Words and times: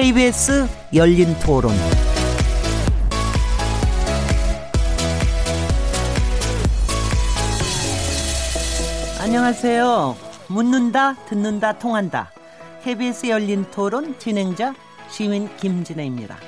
KBS 0.00 0.66
열린 0.94 1.38
토론. 1.40 1.74
안녕하세요. 9.20 10.16
묻는다, 10.48 11.16
듣는다, 11.26 11.78
통한다. 11.78 12.32
KBS 12.82 13.26
열린 13.26 13.66
토론 13.70 14.18
진행자 14.18 14.74
시민 15.10 15.54
김진혜입니다. 15.58 16.38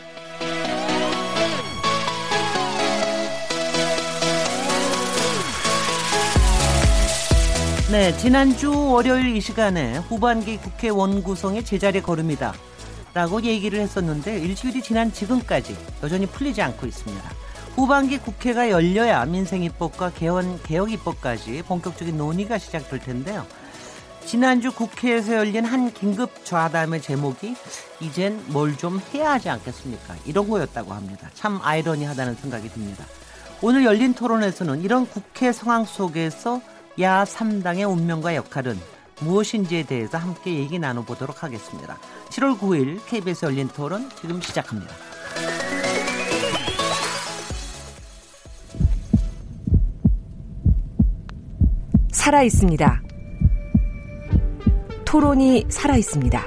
네, 7.90 8.16
지난주 8.16 8.72
월요일 8.74 9.36
이 9.36 9.42
시간에 9.42 9.98
후반기 9.98 10.56
국회 10.56 10.88
원구성의 10.88 11.66
제자리에 11.66 12.00
걸음이다. 12.00 12.54
라고 13.14 13.42
얘기를 13.42 13.78
했었는데 13.80 14.38
일주일이 14.38 14.82
지난 14.82 15.12
지금까지 15.12 15.76
여전히 16.02 16.26
풀리지 16.26 16.62
않고 16.62 16.86
있습니다. 16.86 17.30
후반기 17.76 18.18
국회가 18.18 18.70
열려야 18.70 19.24
민생입법과 19.26 20.12
개헌 20.12 20.62
개혁입법까지 20.62 21.62
본격적인 21.62 22.16
논의가 22.16 22.58
시작될 22.58 23.00
텐데요. 23.00 23.46
지난주 24.24 24.72
국회에서 24.72 25.34
열린 25.34 25.64
한 25.64 25.92
긴급 25.92 26.44
좌담의 26.44 27.02
제목이 27.02 27.54
이젠 28.00 28.42
뭘 28.48 28.76
좀 28.76 29.00
해야 29.12 29.32
하지 29.32 29.48
않겠습니까? 29.50 30.14
이런 30.24 30.48
거였다고 30.48 30.92
합니다. 30.92 31.28
참 31.34 31.60
아이러니하다는 31.62 32.36
생각이 32.36 32.68
듭니다. 32.68 33.04
오늘 33.60 33.84
열린 33.84 34.14
토론에서는 34.14 34.82
이런 34.82 35.06
국회 35.06 35.52
상황 35.52 35.84
속에서 35.84 36.60
야 37.00 37.24
3당의 37.24 37.90
운명과 37.90 38.34
역할은 38.36 38.78
무엇인지에 39.24 39.84
대해서 39.84 40.18
함께 40.18 40.54
얘기 40.54 40.78
나눠보도록 40.78 41.42
하겠습니다. 41.42 41.98
7월 42.28 42.58
9일 42.58 43.00
KBS 43.06 43.46
열린 43.46 43.68
토론 43.68 44.08
지금 44.20 44.40
시작합니다. 44.40 44.94
살아 52.10 52.42
있습니다. 52.42 53.02
토론이 55.04 55.66
살아 55.68 55.96
있습니다. 55.96 56.42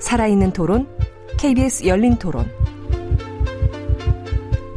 살아있는 0.00 0.52
토론, 0.52 0.88
KBS 1.38 1.86
열린 1.86 2.16
토론. 2.16 2.50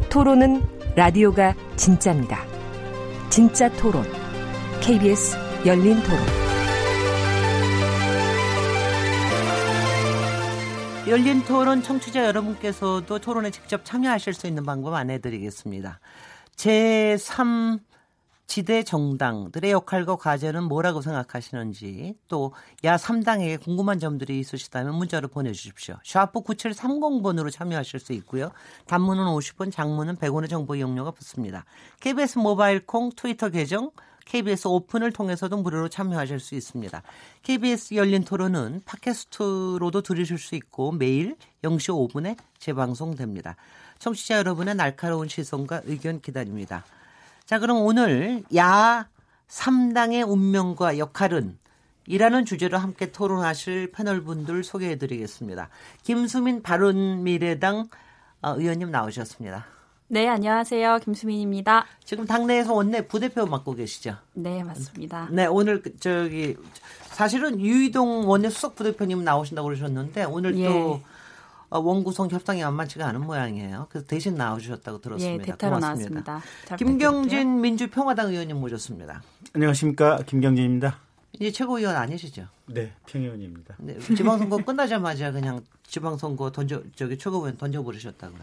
토론은 0.10 0.62
라디오가 0.96 1.54
진짜입니다. 1.76 2.44
진짜 3.30 3.70
토론, 3.74 4.04
KBS 4.82 5.47
열린 5.68 6.02
토론. 6.02 6.20
열린 11.10 11.44
토론 11.44 11.84
청취자 11.84 12.24
여러분께서도 12.24 13.20
토론에 13.20 13.52
직접 13.52 13.84
참여하실 13.84 14.34
수 14.34 14.48
있는 14.48 14.64
방법 14.64 14.94
안내드리겠습니다. 14.94 16.00
제3 16.56 17.82
지대 18.46 18.84
정당들의 18.84 19.70
역할과 19.72 20.16
과제는 20.16 20.64
뭐라고 20.64 21.02
생각하시는지 21.02 22.16
또 22.30 22.54
야 22.86 22.96
3당에게 22.96 23.62
궁금한 23.62 24.00
점들이 24.00 24.40
있으시다면 24.40 24.96
문자로 24.96 25.28
보내주십시오. 25.28 25.98
샤프 26.02 26.44
9730번으로 26.44 27.52
참여하실 27.52 28.00
수 28.00 28.14
있고요. 28.14 28.52
단문은 28.86 29.26
50원, 29.26 29.74
장문은 29.74 30.16
100원의 30.16 30.50
정보 30.50 30.76
이용료가 30.76 31.12
붙습니다. 31.12 31.66
KBS 32.00 32.38
모바일 32.38 32.86
콩 32.86 33.12
트위터 33.14 33.50
계정 33.50 33.92
KBS 34.28 34.68
오픈을 34.68 35.12
통해서도 35.12 35.58
무료로 35.58 35.88
참여하실 35.88 36.40
수 36.40 36.56
있습니다. 36.56 37.02
KBS 37.44 37.96
열린 37.96 38.26
토론은 38.26 38.82
팟캐스트로도 38.86 40.02
들으실 40.02 40.38
수 40.38 40.56
있고 40.56 40.92
매일 40.92 41.38
0시 41.64 42.12
5분에 42.12 42.38
재방송됩니다. 42.60 43.56
청취자 44.00 44.38
여러분의 44.38 44.76
날카로운 44.76 45.30
시선과 45.30 45.82
의견 45.86 46.20
기다립니다. 46.20 46.84
자, 47.46 47.58
그럼 47.58 47.78
오늘 47.78 48.44
야 48.56 49.08
3당의 49.48 50.30
운명과 50.30 50.98
역할은 50.98 51.58
이라는 52.06 52.44
주제로 52.46 52.78
함께 52.78 53.12
토론하실 53.12 53.92
패널분들 53.92 54.64
소개해 54.66 54.98
드리겠습니다. 54.98 55.70
김수민 56.04 56.62
바른미래당 56.62 57.88
어, 58.42 58.56
의원님 58.58 58.92
나오셨습니다. 58.92 59.77
네, 60.10 60.26
안녕하세요. 60.30 61.00
김수민입니다. 61.04 61.86
지금 62.06 62.26
당내에서 62.26 62.74
원내 62.74 63.08
부대표 63.08 63.46
맡고 63.46 63.74
계시죠? 63.74 64.16
네, 64.36 64.64
맞습니다. 64.64 65.28
네, 65.32 65.46
오늘 65.48 65.82
그 65.82 65.98
저기 66.00 66.56
사실은 67.10 67.60
유이동 67.60 68.30
원내 68.30 68.50
수석 68.50 68.76
부대표님 68.76 69.26
나오신다고 69.26 69.68
그러셨는데 69.68 70.24
오늘 70.24 70.58
예. 70.60 70.70
또 70.70 71.02
어, 71.70 71.80
원구성 71.80 72.30
협상이 72.30 72.62
만만치가 72.62 73.06
않은 73.08 73.20
모양이에요. 73.26 73.88
그래서 73.90 74.08
대신 74.08 74.36
나오셨다고 74.36 75.02
들었습니다. 75.02 75.44
예, 75.44 75.46
대타로 75.46 75.76
고맙습니다. 75.76 76.32
나왔습니다. 76.32 76.42
부탁드릴게요. 76.62 76.88
김경진 76.88 77.60
민주평화당 77.60 78.30
의원님 78.30 78.62
모셨습니다. 78.62 79.22
안녕하십니까 79.52 80.20
김경진입니다. 80.26 81.00
이제 81.34 81.52
최고위원 81.52 81.98
아니시죠? 81.98 82.48
네, 82.68 82.94
평의원입니다. 83.08 83.76
네, 83.80 84.00
지방선거 84.00 84.58
끝나자마자 84.64 85.34
그냥 85.34 85.62
지방선거 85.84 86.52
던져 86.54 86.82
저기 86.96 87.18
최고위원 87.18 87.58
던져 87.58 87.84
버리셨다고요. 87.84 88.40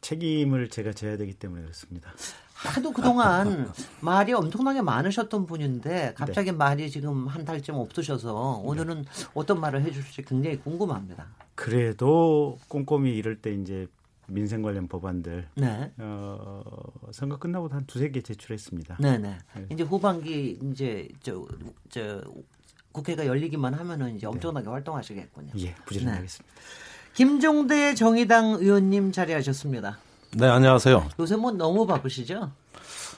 책임을 0.00 0.70
제가 0.70 0.92
져야 0.92 1.16
되기 1.16 1.34
때문에 1.34 1.62
그렇습니다. 1.62 2.10
하도 2.54 2.92
그동안 2.92 3.72
말이 4.00 4.32
엄청나게 4.32 4.82
많으셨던 4.82 5.46
분인데 5.46 6.12
갑자기 6.14 6.52
말이 6.52 6.90
지금 6.90 7.26
한 7.26 7.44
달쯤 7.44 7.76
없으셔서 7.76 8.60
오늘은 8.64 9.06
어떤 9.34 9.60
말을 9.60 9.82
해주실지 9.82 10.22
굉장히 10.22 10.58
궁금합니다. 10.58 11.26
그래도 11.54 12.58
꼼꼼히 12.68 13.16
이럴 13.16 13.36
때 13.40 13.54
이제 13.54 13.86
민생 14.26 14.62
관련 14.62 14.88
법안들 14.88 15.48
네. 15.56 15.92
어, 15.98 16.62
선거 17.12 17.38
끝나고 17.38 17.68
한 17.68 17.84
두세 17.86 18.10
개 18.10 18.20
제출했습니다. 18.20 18.98
네네. 19.00 19.38
이제 19.70 19.82
후반기 19.82 20.58
이제 20.62 21.08
저, 21.22 21.46
저 21.88 22.22
국회가 22.92 23.26
열리기만 23.26 23.74
하면은 23.74 24.16
이제 24.16 24.26
엄청나게 24.26 24.68
활동하시겠군요. 24.68 25.52
예, 25.58 25.74
부지런하겠습니다. 25.86 26.54
김종대 27.14 27.94
정의당 27.94 28.56
의원님 28.60 29.12
자리하셨습니다. 29.12 29.98
네, 30.36 30.46
안녕하세요. 30.48 31.08
요새 31.18 31.36
뭐 31.36 31.50
너무 31.50 31.86
바쁘시죠? 31.86 32.50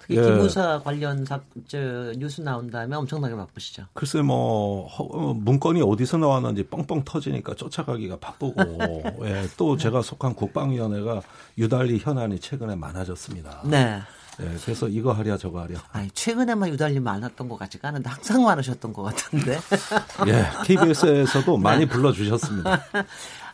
특히 0.00 0.16
예. 0.16 0.22
기무사 0.22 0.80
관련 0.82 1.24
사, 1.24 1.40
저 1.68 1.78
뉴스 2.16 2.40
나온 2.40 2.70
다음에 2.70 2.96
엄청나게 2.96 3.36
바쁘시죠. 3.36 3.84
글쎄 3.92 4.20
뭐 4.22 4.88
허- 4.88 5.04
어, 5.04 5.34
문건이 5.34 5.82
어디서 5.82 6.16
나왔는지 6.16 6.64
뻥뻥 6.64 7.04
터지니까 7.04 7.54
쫓아가기가 7.54 8.16
바쁘고 8.18 9.02
예, 9.26 9.46
또 9.56 9.76
제가 9.76 10.02
속한 10.02 10.34
국방위원회가 10.34 11.20
유달리 11.58 11.98
현안이 11.98 12.40
최근에 12.40 12.74
많아졌습니다. 12.74 13.60
네. 13.64 14.00
예, 14.40 14.48
그래서 14.64 14.88
이거 14.88 15.12
하랴 15.12 15.36
저거 15.36 15.60
하랴. 15.60 15.78
아니 15.92 16.10
최근에만 16.10 16.70
유달리 16.70 16.98
많았던 16.98 17.48
것 17.48 17.58
같지가 17.58 17.88
않은데 17.88 18.08
항상 18.10 18.42
많으셨던 18.42 18.92
것 18.92 19.02
같은데. 19.02 19.60
예, 20.26 20.46
KBS에서도 20.64 21.56
많이 21.58 21.86
불러주셨습니다. 21.86 22.82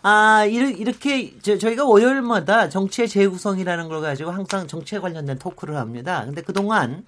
아 0.02 0.44
이렇게 0.44 1.34
저, 1.42 1.58
저희가 1.58 1.84
월요일마다 1.84 2.68
정치의 2.68 3.08
재구성이라는 3.08 3.88
걸 3.88 4.00
가지고 4.00 4.30
항상 4.30 4.66
정치에 4.66 4.98
관련된 5.00 5.38
토크를 5.38 5.76
합니다. 5.76 6.24
근데 6.24 6.42
그동안 6.42 7.04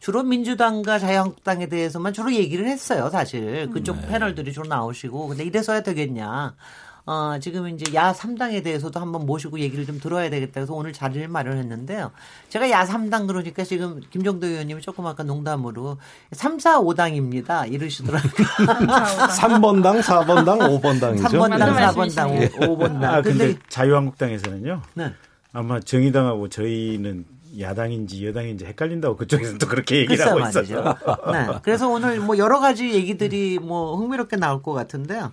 주로 0.00 0.24
민주당과 0.24 0.98
자유한국당에 0.98 1.68
대해서만 1.68 2.12
주로 2.12 2.32
얘기를 2.32 2.66
했어요, 2.66 3.08
사실. 3.10 3.70
그쪽 3.70 4.00
패널들이 4.08 4.52
주로 4.52 4.66
나오시고. 4.66 5.28
근데 5.28 5.44
이래서야 5.44 5.82
되겠냐. 5.82 6.56
어, 7.04 7.36
지금 7.40 7.68
이제 7.68 7.92
야 7.94 8.12
3당에 8.12 8.62
대해서도 8.62 9.00
한번 9.00 9.26
모시고 9.26 9.58
얘기를 9.58 9.84
좀 9.84 9.98
들어야 9.98 10.30
되겠다 10.30 10.60
해서 10.60 10.72
오늘 10.72 10.92
자리를 10.92 11.26
마련했는데요. 11.26 12.12
제가 12.48 12.70
야 12.70 12.84
3당 12.84 13.26
그러니까 13.26 13.64
지금 13.64 14.00
김정도 14.10 14.46
의원님이 14.46 14.80
조금 14.82 15.06
아까 15.06 15.22
농담으로 15.24 15.98
3, 16.30 16.58
4, 16.60 16.80
5당입니다. 16.80 17.72
이러시더라고요. 17.72 18.30
3번당, 19.36 20.00
4번당, 20.00 20.80
5번당이죠. 20.80 21.22
3번당, 21.24 21.48
맞는 21.48 21.66
4번당, 21.66 21.96
말씀이시네요. 21.96 22.48
5번당. 22.50 23.04
아 23.04 23.22
근데 23.22 23.56
자유한국당에서는요. 23.68 24.82
네. 24.94 25.12
아마 25.52 25.80
정의당하고 25.80 26.48
저희는 26.48 27.26
야당인지 27.60 28.26
여당인지 28.26 28.64
헷갈린다고 28.64 29.16
그쪽에서 29.16 29.58
또 29.58 29.66
그렇게 29.66 29.96
얘기를 29.98 30.24
하고 30.24 30.38
말이죠. 30.38 30.62
있어서. 30.62 30.96
네. 31.32 31.46
그래서 31.62 31.88
오늘 31.88 32.20
뭐 32.20 32.38
여러 32.38 32.60
가지 32.60 32.92
얘기들이 32.92 33.58
뭐 33.58 33.96
흥미롭게 33.96 34.36
나올 34.36 34.62
것 34.62 34.72
같은데요. 34.72 35.32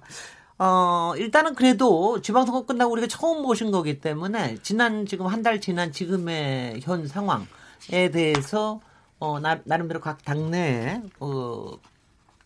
어, 0.60 1.14
일단은 1.18 1.56
그래도 1.56 2.22
지방선거 2.22 2.66
끝나고 2.66 2.92
우리가 2.92 3.08
처음 3.08 3.42
모신 3.42 3.72
거기 3.72 4.00
때문에 4.02 4.58
지난 4.62 5.06
지금 5.06 5.28
한 5.28 5.42
달 5.42 5.62
지난 5.62 5.92
지금의 5.94 6.82
현 6.82 7.08
상황에 7.08 8.12
대해서 8.12 8.82
어, 9.20 9.40
나, 9.40 9.60
나름대로 9.64 10.02
각 10.02 10.24
당내 10.26 11.02
어, 11.22 11.72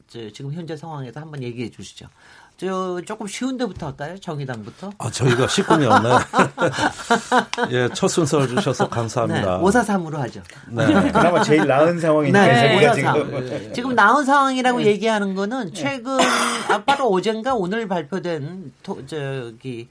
저, 0.07 0.29
지금 0.31 0.53
현재 0.53 0.77
상황에서 0.77 1.21
한번 1.21 1.41
얘기해 1.41 1.71
주시죠. 1.71 2.07
저 2.57 3.01
조금 3.05 3.27
쉬운 3.27 3.57
데부터 3.57 3.87
할까요? 3.87 4.17
정의당부터. 4.19 4.91
아, 4.97 5.09
저희가 5.11 5.47
쉽군요. 5.47 5.89
네. 5.99 6.09
예, 7.71 7.89
첫 7.93 8.07
순서를 8.07 8.47
주셔서 8.47 8.87
감사합니다. 8.87 9.57
네, 9.57 9.63
543으로 9.63 10.13
하죠. 10.17 10.41
네. 10.69 10.85
그나마 11.11 11.41
제일 11.41 11.65
나은 11.67 11.99
상황이니까 11.99 12.45
네, 12.45 12.79
저희가. 12.79 12.93
지금 12.93 13.73
지금 13.73 13.95
나온 13.95 14.23
상황이라고 14.23 14.83
얘기하는 14.83 15.33
거는 15.35 15.73
최근 15.73 16.19
아, 16.69 16.83
바로 16.85 17.07
어젠가 17.09 17.55
오늘 17.55 17.87
발표된 17.87 18.71
토, 18.83 19.03
저기 19.05 19.89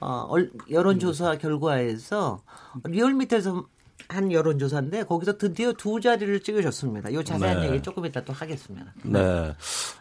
어, 0.00 0.26
얼- 0.28 0.50
여론조사 0.70 1.38
결과에서 1.38 2.40
리얼미터에서 2.84 3.64
한 4.10 4.32
여론조사인데 4.32 5.04
거기서 5.04 5.38
드디어 5.38 5.72
두 5.72 6.00
자리를 6.00 6.40
찍으셨습니다. 6.40 7.12
요 7.12 7.22
자세한 7.22 7.60
네. 7.60 7.68
얘기 7.68 7.82
조금 7.82 8.04
이따 8.04 8.22
또 8.22 8.32
하겠습니다. 8.32 8.92
네. 9.04 9.54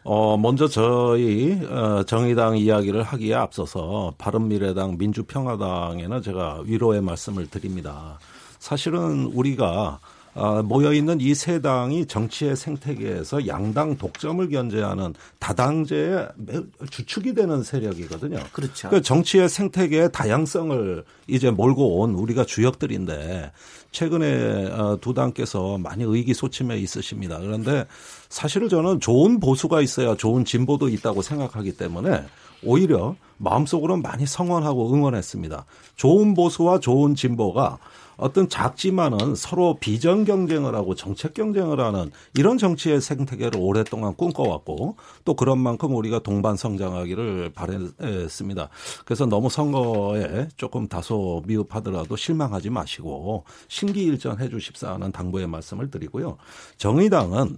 어, 0.03 0.37
먼저 0.37 0.67
저희, 0.67 1.63
어, 1.65 2.03
정의당 2.03 2.57
이야기를 2.57 3.03
하기에 3.03 3.35
앞서서 3.35 4.13
바른미래당 4.17 4.97
민주평화당에는 4.97 6.21
제가 6.21 6.63
위로의 6.65 7.01
말씀을 7.01 7.47
드립니다. 7.47 8.19
사실은 8.57 9.25
우리가 9.25 9.99
아, 10.39 10.61
모여 10.63 10.93
있는 10.93 11.19
이 11.21 11.33
세 11.35 11.59
당이 11.61 12.05
정치의 12.07 12.55
생태계에서 12.55 13.47
양당 13.47 13.97
독점을 13.97 14.49
견제하는 14.49 15.13
다당제의 15.39 16.27
매- 16.37 16.59
주축이 16.89 17.33
되는 17.33 17.61
세력이거든요. 17.63 18.39
그렇죠. 18.51 18.89
그 18.89 19.01
정치의 19.01 19.49
생태계의 19.49 20.11
다양성을 20.11 21.03
이제 21.27 21.51
몰고 21.51 21.99
온 21.99 22.13
우리가 22.15 22.45
주역들인데 22.45 23.51
최근에 23.91 24.67
어, 24.71 24.97
두 25.01 25.13
당께서 25.13 25.77
많이 25.77 26.03
의기소침해 26.03 26.77
있으십니다. 26.77 27.39
그런데 27.39 27.85
사실은 28.29 28.69
저는 28.69 28.99
좋은 28.99 29.39
보수가 29.39 29.81
있어야 29.81 30.15
좋은 30.15 30.45
진보도 30.45 30.89
있다고 30.89 31.21
생각하기 31.21 31.73
때문에 31.77 32.23
오히려 32.63 33.15
마음속으로는 33.37 34.01
많이 34.03 34.25
성원하고 34.25 34.93
응원했습니다. 34.93 35.65
좋은 35.95 36.33
보수와 36.33 36.79
좋은 36.79 37.15
진보가 37.15 37.77
어떤 38.19 38.49
작지만은 38.49 39.35
서로 39.35 39.77
비전 39.79 40.25
경쟁을 40.25 40.75
하고 40.75 40.95
정책 40.95 41.33
경쟁을 41.33 41.79
하는 41.79 42.11
이런 42.35 42.57
정치의 42.57 43.01
생태계를 43.01 43.59
오랫동안 43.59 44.15
꿈꿔왔고 44.15 44.97
또 45.25 45.33
그런 45.33 45.59
만큼 45.59 45.95
우리가 45.95 46.19
동반 46.19 46.57
성장하기를 46.57 47.53
바랬습니다. 47.53 48.69
그래서 49.05 49.25
너무 49.25 49.49
선거에 49.49 50.47
조금 50.57 50.87
다소 50.87 51.43
미흡하더라도 51.45 52.15
실망하지 52.15 52.69
마시고 52.69 53.45
신기일전 53.67 54.39
해 54.39 54.49
주십사 54.49 54.93
하는 54.93 55.11
당부의 55.11 55.47
말씀을 55.47 55.89
드리고요. 55.89 56.37
정의당은 56.77 57.57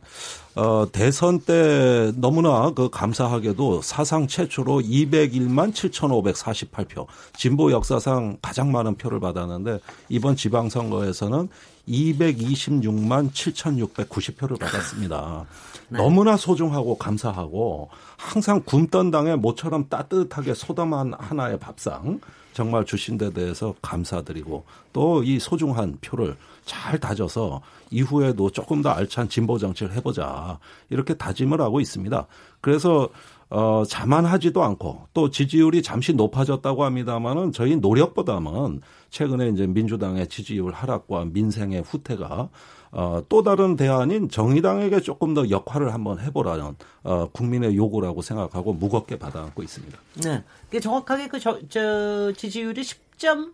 어, 0.56 0.86
대선 0.92 1.40
때 1.40 2.12
너무나 2.16 2.72
그 2.72 2.90
감사하게도 2.90 3.82
사상 3.82 4.28
최초로 4.28 4.82
201만 4.82 5.72
7,548표, 5.74 7.08
진보 7.34 7.72
역사상 7.72 8.38
가장 8.42 8.72
많은 8.72 8.96
표를 8.96 9.20
받았는데 9.20 9.80
이번 10.10 10.36
지방선거에서는 10.36 11.48
226만 11.88 13.32
7,690표를 13.32 14.60
받았습니다. 14.60 15.46
너무나 15.90 16.38
소중하고 16.38 16.98
감사하고 16.98 17.90
항상 18.18 18.62
굶던 18.64 19.12
당에 19.12 19.36
모처럼 19.36 19.88
따뜻하게 19.90 20.54
소담한 20.54 21.14
하나의 21.18 21.60
밥상 21.60 22.20
정말 22.54 22.86
주신 22.86 23.18
데 23.18 23.32
대해서 23.32 23.74
감사드리고 23.82 24.66
또 24.94 25.24
이 25.24 25.40
소중한 25.40 25.98
표를 26.02 26.36
잘 26.66 27.00
다져서 27.00 27.62
이후에도 27.92 28.50
조금 28.50 28.82
더 28.82 28.90
알찬 28.90 29.30
진보 29.30 29.58
정치를 29.58 29.94
해보자 29.94 30.60
이렇게 30.90 31.14
다짐을 31.14 31.62
하고 31.62 31.80
있습니다. 31.80 32.28
그래서 32.62 33.10
어, 33.50 33.84
자만하지도 33.86 34.64
않고 34.64 35.08
또 35.14 35.30
지지율이 35.30 35.84
잠시 35.84 36.14
높아졌다고 36.14 36.86
합니다만은 36.86 37.52
저희 37.52 37.76
노력보다는 37.76 38.82
최근에 39.10 39.50
이제 39.50 39.68
민주당의 39.68 40.28
지지율 40.28 40.72
하락과 40.72 41.26
민생의 41.26 41.82
후퇴가 41.82 42.50
어, 42.92 43.22
또 43.30 43.42
다른 43.42 43.76
대안인 43.76 44.30
정의당에게 44.30 45.00
조금 45.02 45.34
더 45.34 45.50
역할을 45.50 45.94
한번 45.94 46.20
해보라는 46.20 46.76
어, 47.04 47.30
국민의 47.32 47.76
요구라고 47.76 48.22
생각하고 48.22 48.74
무겁게 48.74 49.18
받아안고 49.18 49.64
있습니다. 49.64 49.98
네. 50.24 50.44
정확하게 50.80 51.28
그 51.30 51.40
저, 51.40 51.58
저 51.70 52.34
지지율이 52.36 52.82
10점 52.82 53.54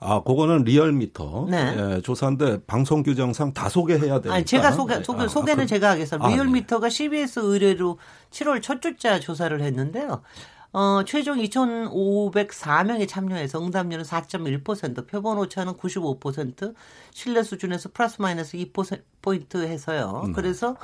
아, 0.00 0.22
그거는 0.22 0.62
리얼미터 0.64 1.46
네. 1.50 1.76
예, 1.96 2.00
조사인데 2.00 2.62
방송 2.66 3.02
규정상 3.02 3.52
다 3.52 3.68
소개해야 3.68 4.20
되니까. 4.20 4.34
아니 4.34 4.44
제가 4.44 4.72
소개, 4.72 5.02
소개 5.02 5.24
아, 5.24 5.28
소개는 5.28 5.64
그- 5.64 5.68
제가 5.68 5.90
하겠습니다. 5.90 6.24
아, 6.24 6.28
네. 6.28 6.36
리얼미터가 6.36 6.88
CBS 6.88 7.40
의뢰로 7.40 7.98
7월 8.30 8.62
첫 8.62 8.80
주차 8.80 9.18
조사를 9.20 9.60
했는데요. 9.60 10.22
어, 10.72 11.02
최종 11.04 11.38
2,504명이 11.38 13.08
참여해서 13.08 13.64
응답률은 13.64 14.04
4.1%, 14.04 15.06
표본 15.06 15.38
오차는 15.38 15.74
95%, 15.74 16.74
신뢰 17.12 17.42
수준에서 17.42 17.90
플러스 17.92 18.20
마이너스 18.20 18.56
2%포인트 18.58 19.64
해서요. 19.66 20.24
네. 20.26 20.32
그래서 20.34 20.76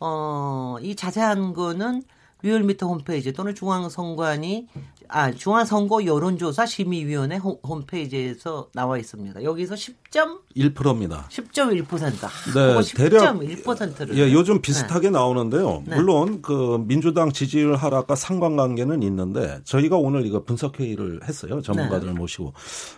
어, 0.00 0.76
이 0.80 0.96
자세한 0.96 1.52
거는 1.54 2.02
리얼미터 2.42 2.86
홈페이지 2.86 3.32
또는 3.32 3.54
중앙선관위 3.54 4.66
아 5.10 5.32
중앙선거 5.32 6.04
여론조사 6.04 6.66
심의위원회 6.66 7.36
홈- 7.38 7.56
홈페이지에서 7.66 8.68
나와 8.74 8.98
있습니다. 8.98 9.42
여기서 9.42 9.74
10점 9.74 10.40
1%입니다. 10.54 11.26
10.1%. 11.30 11.88
네, 11.88 12.28
그거 12.52 12.82
대략 12.82 13.34
10.1%를. 13.40 14.18
예, 14.18 14.32
요즘 14.32 14.60
비슷하게 14.60 15.08
나오는데요. 15.10 15.82
네. 15.86 15.96
물론 15.96 16.42
그 16.42 16.84
민주당 16.86 17.32
지지율 17.32 17.74
하락과 17.76 18.14
상관관계는 18.16 19.02
있는데 19.02 19.60
저희가 19.64 19.96
오늘 19.96 20.26
이거 20.26 20.44
분석 20.44 20.78
회의를 20.78 21.20
했어요. 21.26 21.62
전문가들을 21.62 22.12
네. 22.12 22.18
모시고. 22.18 22.52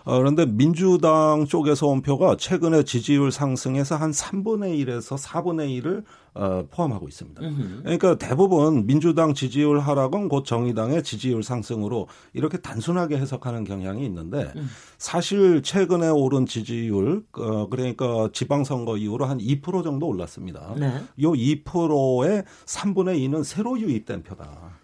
어, 0.05 0.19
그런데 0.19 0.47
민주당 0.47 1.47
쪽에서 1.47 1.87
온 1.87 2.03
표가 2.03 2.37
최근에 2.39 2.83
지지율 2.83 3.31
상승에서 3.31 3.95
한 3.97 4.11
3분의 4.11 4.85
1에서 4.85 5.17
4분의 5.17 5.81
1을 5.83 6.03
어, 6.35 6.65
포함하고 6.71 7.09
있습니다. 7.09 7.41
그러니까 7.83 8.17
대부분 8.19 8.87
민주당 8.87 9.35
지지율 9.35 9.81
하락은 9.81 10.29
곧 10.29 10.45
정의당의 10.45 11.03
지지율 11.03 11.43
상승으로 11.43 12.09
이렇게 12.33 12.59
단순하게 12.59 13.19
해석하는 13.19 13.65
경향이 13.65 14.05
있는데 14.07 14.53
사실 14.99 15.63
최근에 15.63 16.09
오른 16.09 16.47
지지율 16.47 17.25
어, 17.33 17.69
그러니까 17.69 18.29
지방선거 18.33 18.97
이후로 18.97 19.25
한 19.27 19.39
2% 19.39 19.83
정도 19.85 20.07
올랐습니다. 20.07 20.75
네. 20.79 20.87
요 21.23 21.33
2%의 21.33 22.45
3분의 22.65 23.19
2는 23.29 23.45
새로 23.45 23.79
유입된 23.79 24.23
표다. 24.23 24.81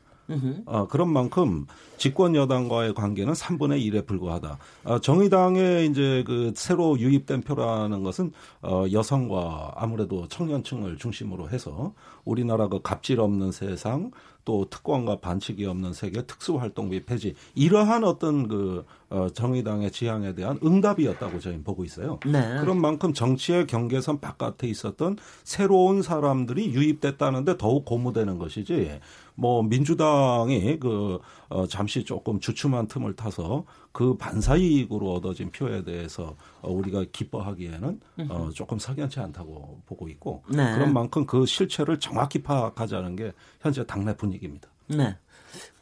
어, 0.67 0.87
그런 0.89 1.09
만큼 1.09 1.67
집권 1.97 2.35
여당과의 2.35 2.95
관계는 2.95 3.33
3분의 3.33 3.81
1에 3.87 4.07
불과하다. 4.07 4.59
어, 4.85 4.99
정의당의 4.99 5.87
이제 5.87 6.25
그 6.27 6.53
새로 6.55 6.99
유입된 6.99 7.43
표라는 7.43 8.03
것은 8.03 8.33
어, 8.63 8.85
여성과 8.91 9.73
아무래도 9.77 10.29
청년층을 10.29 10.99
중심으로 10.99 11.51
해서 11.51 11.95
우리나라 12.25 12.69
그 12.69 12.81
갑질 12.83 13.21
없는 13.21 13.53
세상 13.53 14.11
또 14.47 14.65
특권과 14.71 15.17
반칙이 15.17 15.67
없는 15.67 15.93
세계 15.93 16.23
특수활동비 16.23 17.05
폐지 17.05 17.35
이러한 17.57 18.05
어떤 18.05 18.47
그 18.47 18.87
어, 19.11 19.29
정의당의 19.29 19.91
지향에 19.91 20.35
대한 20.35 20.59
응답이었다고 20.65 21.41
저희는 21.41 21.65
보고 21.65 21.85
있어요. 21.85 22.21
네. 22.25 22.57
그런 22.61 22.81
만큼 22.81 23.13
정치의 23.13 23.67
경계선 23.67 24.21
바깥에 24.21 24.69
있었던 24.69 25.19
새로운 25.43 26.01
사람들이 26.01 26.73
유입됐다는데 26.73 27.59
더욱 27.59 27.85
고무되는 27.85 28.39
것이지 28.39 29.01
뭐 29.37 29.63
민주당이 29.63 30.79
그 30.81 31.21
어, 31.49 31.67
잠시 31.67 32.05
조금 32.05 32.41
주춤한 32.41 32.89
틈을 32.89 33.15
타서 33.15 33.65
그 33.93 34.17
반사이익으로 34.17 35.13
얻어진 35.13 35.51
표에 35.51 35.85
대해서 35.85 36.35
어, 36.63 36.73
우리가 36.73 37.05
기뻐하기에는 37.13 38.01
어, 38.29 38.51
조금 38.53 38.79
석연치 38.79 39.21
않다고 39.21 39.83
보고 39.87 40.09
있고 40.09 40.43
네. 40.49 40.73
그런 40.75 40.93
만큼 40.93 41.25
그 41.25 41.47
실체를 41.47 42.01
정확히 42.01 42.43
파악하자는 42.43 43.17
게 43.17 43.33
현재 43.61 43.87
당내 43.87 44.17
분위기입니다. 44.17 44.69
네. 44.89 45.17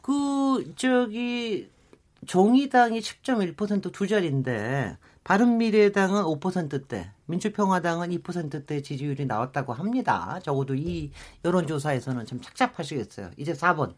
그 0.01 0.73
저기 0.75 1.69
정의당이 2.27 2.99
10.1%두 2.99 4.07
자리인데 4.07 4.97
바른미래당은 5.25 6.21
5%대, 6.23 7.11
민주평화당은 7.25 8.09
2%대 8.09 8.81
지지율이 8.81 9.25
나왔다고 9.25 9.73
합니다. 9.73 10.39
적어도 10.43 10.75
이 10.75 11.11
여론조사에서는 11.43 12.27
좀 12.27 12.39
착잡하시겠어요. 12.39 13.31
이제 13.35 13.51
4번. 13.53 13.95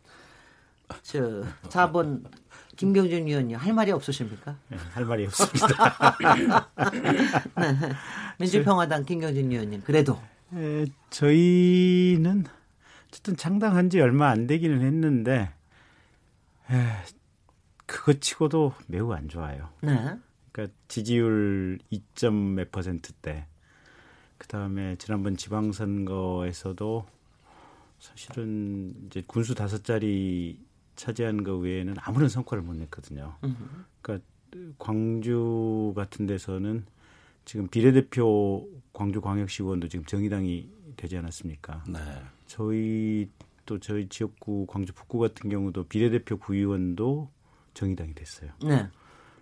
저 1.03 1.43
4번 1.63 2.23
김경준 2.77 3.27
의원님 3.27 3.57
할 3.57 3.73
말이 3.73 3.91
없으십니까? 3.91 4.55
네, 4.69 4.77
할 4.93 5.03
말이 5.03 5.25
없습니다. 5.25 6.17
민주평화당 8.39 9.03
김경준 9.03 9.51
의원님 9.51 9.81
그래도 9.81 10.17
에, 10.53 10.85
저희는 11.09 12.45
어쨌든 13.09 13.35
창당한 13.35 13.89
지 13.89 13.99
얼마 13.99 14.29
안 14.29 14.47
되기는 14.47 14.79
했는데 14.79 15.51
에, 16.71 17.03
그거 17.85 18.13
치고도 18.13 18.73
매우 18.87 19.11
안 19.11 19.27
좋아요. 19.27 19.67
네. 19.81 20.15
그러니까 20.57 20.75
지지율 20.87 21.77
2점 21.91 22.33
몇 22.55 22.71
퍼센트대. 22.71 23.45
그 24.39 24.47
다음에 24.47 24.95
지난번 24.95 25.37
지방선거에서도 25.37 27.05
사실은 27.99 28.95
이제 29.05 29.23
군수 29.27 29.53
다섯 29.53 29.83
자리 29.83 30.59
차지한 30.95 31.43
것 31.43 31.57
외에는 31.57 31.93
아무런 31.99 32.27
성과를 32.27 32.63
못 32.63 32.75
냈거든요. 32.75 33.35
그러니까 34.01 34.27
광주 34.79 35.93
같은 35.95 36.25
데서는 36.25 36.85
지금 37.45 37.67
비례대표 37.67 38.67
광주광역시 38.93 39.61
의원도 39.61 39.89
지금 39.89 40.05
정의당이 40.05 40.69
되지 40.97 41.17
않았습니까? 41.17 41.83
네. 41.87 41.99
저희 42.47 43.29
또 43.67 43.79
저희 43.79 44.09
지역구 44.09 44.65
광주 44.67 44.91
북구 44.93 45.19
같은 45.19 45.51
경우도 45.51 45.83
비례대표 45.83 46.37
구의원도 46.37 47.29
정의당이 47.75 48.15
됐어요. 48.15 48.51
네. 48.63 48.89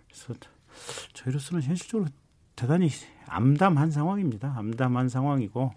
그래서 0.08 0.34
저희로서는 1.12 1.62
현실적으로 1.62 2.08
대단히 2.54 2.88
암담한 3.28 3.90
상황입니다. 3.90 4.54
암담한 4.56 5.08
상황이고 5.08 5.72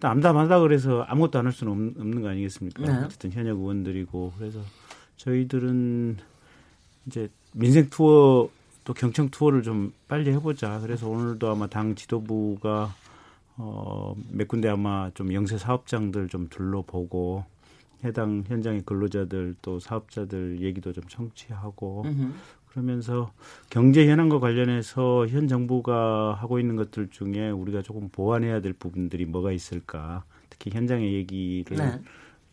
또 0.00 0.08
암담하다 0.08 0.60
그래서 0.60 1.02
아무것도 1.02 1.38
안 1.40 1.46
할 1.46 1.52
수는 1.52 1.72
없- 1.72 2.00
없는 2.00 2.22
거 2.22 2.28
아니겠습니까? 2.28 2.82
네. 2.84 3.04
어쨌든 3.04 3.32
현역 3.32 3.58
의원들이고 3.58 4.32
그래서 4.38 4.60
저희들은 5.16 6.16
이제 7.06 7.28
민생 7.52 7.88
투어 7.90 8.48
또 8.84 8.94
경청 8.94 9.28
투어를 9.28 9.62
좀 9.62 9.92
빨리 10.06 10.30
해보자. 10.30 10.78
그래서 10.80 11.08
오늘도 11.08 11.50
아마 11.50 11.66
당 11.66 11.94
지도부가 11.94 12.94
어, 13.56 14.14
몇 14.30 14.46
군데 14.48 14.68
아마 14.68 15.10
좀 15.14 15.32
영세 15.34 15.58
사업장들 15.58 16.28
좀 16.28 16.48
둘러보고 16.48 17.44
해당 18.04 18.44
현장의 18.46 18.82
근로자들 18.86 19.56
또 19.60 19.80
사업자들 19.80 20.60
얘기도 20.60 20.92
좀 20.92 21.02
청취하고. 21.08 22.04
그러면서 22.78 23.32
경제 23.70 24.08
현안과 24.08 24.38
관련해서 24.38 25.26
현 25.26 25.48
정부가 25.48 26.38
하고 26.40 26.60
있는 26.60 26.76
것들 26.76 27.08
중에 27.10 27.50
우리가 27.50 27.82
조금 27.82 28.08
보완해야 28.08 28.60
될 28.60 28.72
부분들이 28.72 29.26
뭐가 29.26 29.50
있을까? 29.50 30.22
특히 30.48 30.70
현장의 30.70 31.12
얘기를 31.12 31.76
네. 31.76 32.00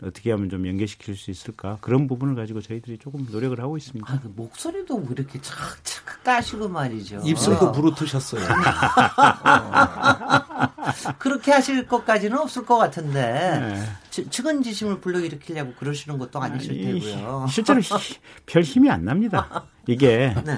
어떻게 0.01 0.31
하면 0.31 0.49
좀 0.49 0.67
연계시킬 0.67 1.15
수 1.15 1.29
있을까? 1.29 1.77
그런 1.81 2.07
부분을 2.07 2.35
가지고 2.35 2.61
저희들이 2.61 2.97
조금 2.97 3.27
노력을 3.31 3.57
하고 3.59 3.77
있습니다. 3.77 4.11
아, 4.11 4.19
그 4.19 4.33
목소리도 4.35 4.97
뭐 4.97 5.11
이렇게 5.11 5.39
착착 5.39 6.23
까시고 6.23 6.69
말이죠. 6.69 7.21
입술도 7.23 7.71
부르트셨어요. 7.71 8.41
그렇게 11.19 11.51
하실 11.51 11.85
것까지는 11.87 12.37
없을 12.37 12.65
것 12.65 12.77
같은데 12.77 13.59
네. 13.59 13.83
치- 14.09 14.29
측은지심을 14.29 14.99
불러일으키려고 15.01 15.73
그러시는 15.73 16.17
것도 16.17 16.41
아니실 16.41 16.71
아니, 16.71 16.99
테고요. 17.01 17.47
실제로 17.49 17.79
히- 17.79 18.15
별 18.45 18.63
힘이 18.63 18.89
안 18.89 19.05
납니다. 19.05 19.65
이게 19.87 20.33
네. 20.45 20.57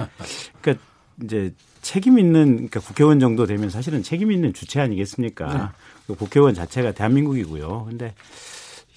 그러니까 0.62 0.84
이제 1.24 1.54
책임 1.82 2.20
있는 2.20 2.54
그러니까 2.56 2.80
국회의원 2.80 3.20
정도 3.20 3.46
되면 3.46 3.70
사실은 3.70 4.04
책임 4.04 4.32
있는 4.32 4.54
주체 4.54 4.80
아니겠습니까? 4.82 5.54
네. 5.54 5.62
그 6.08 6.16
국회의원 6.16 6.54
자체가 6.54 6.92
대한민국이고요. 6.94 7.86
근데 7.90 8.14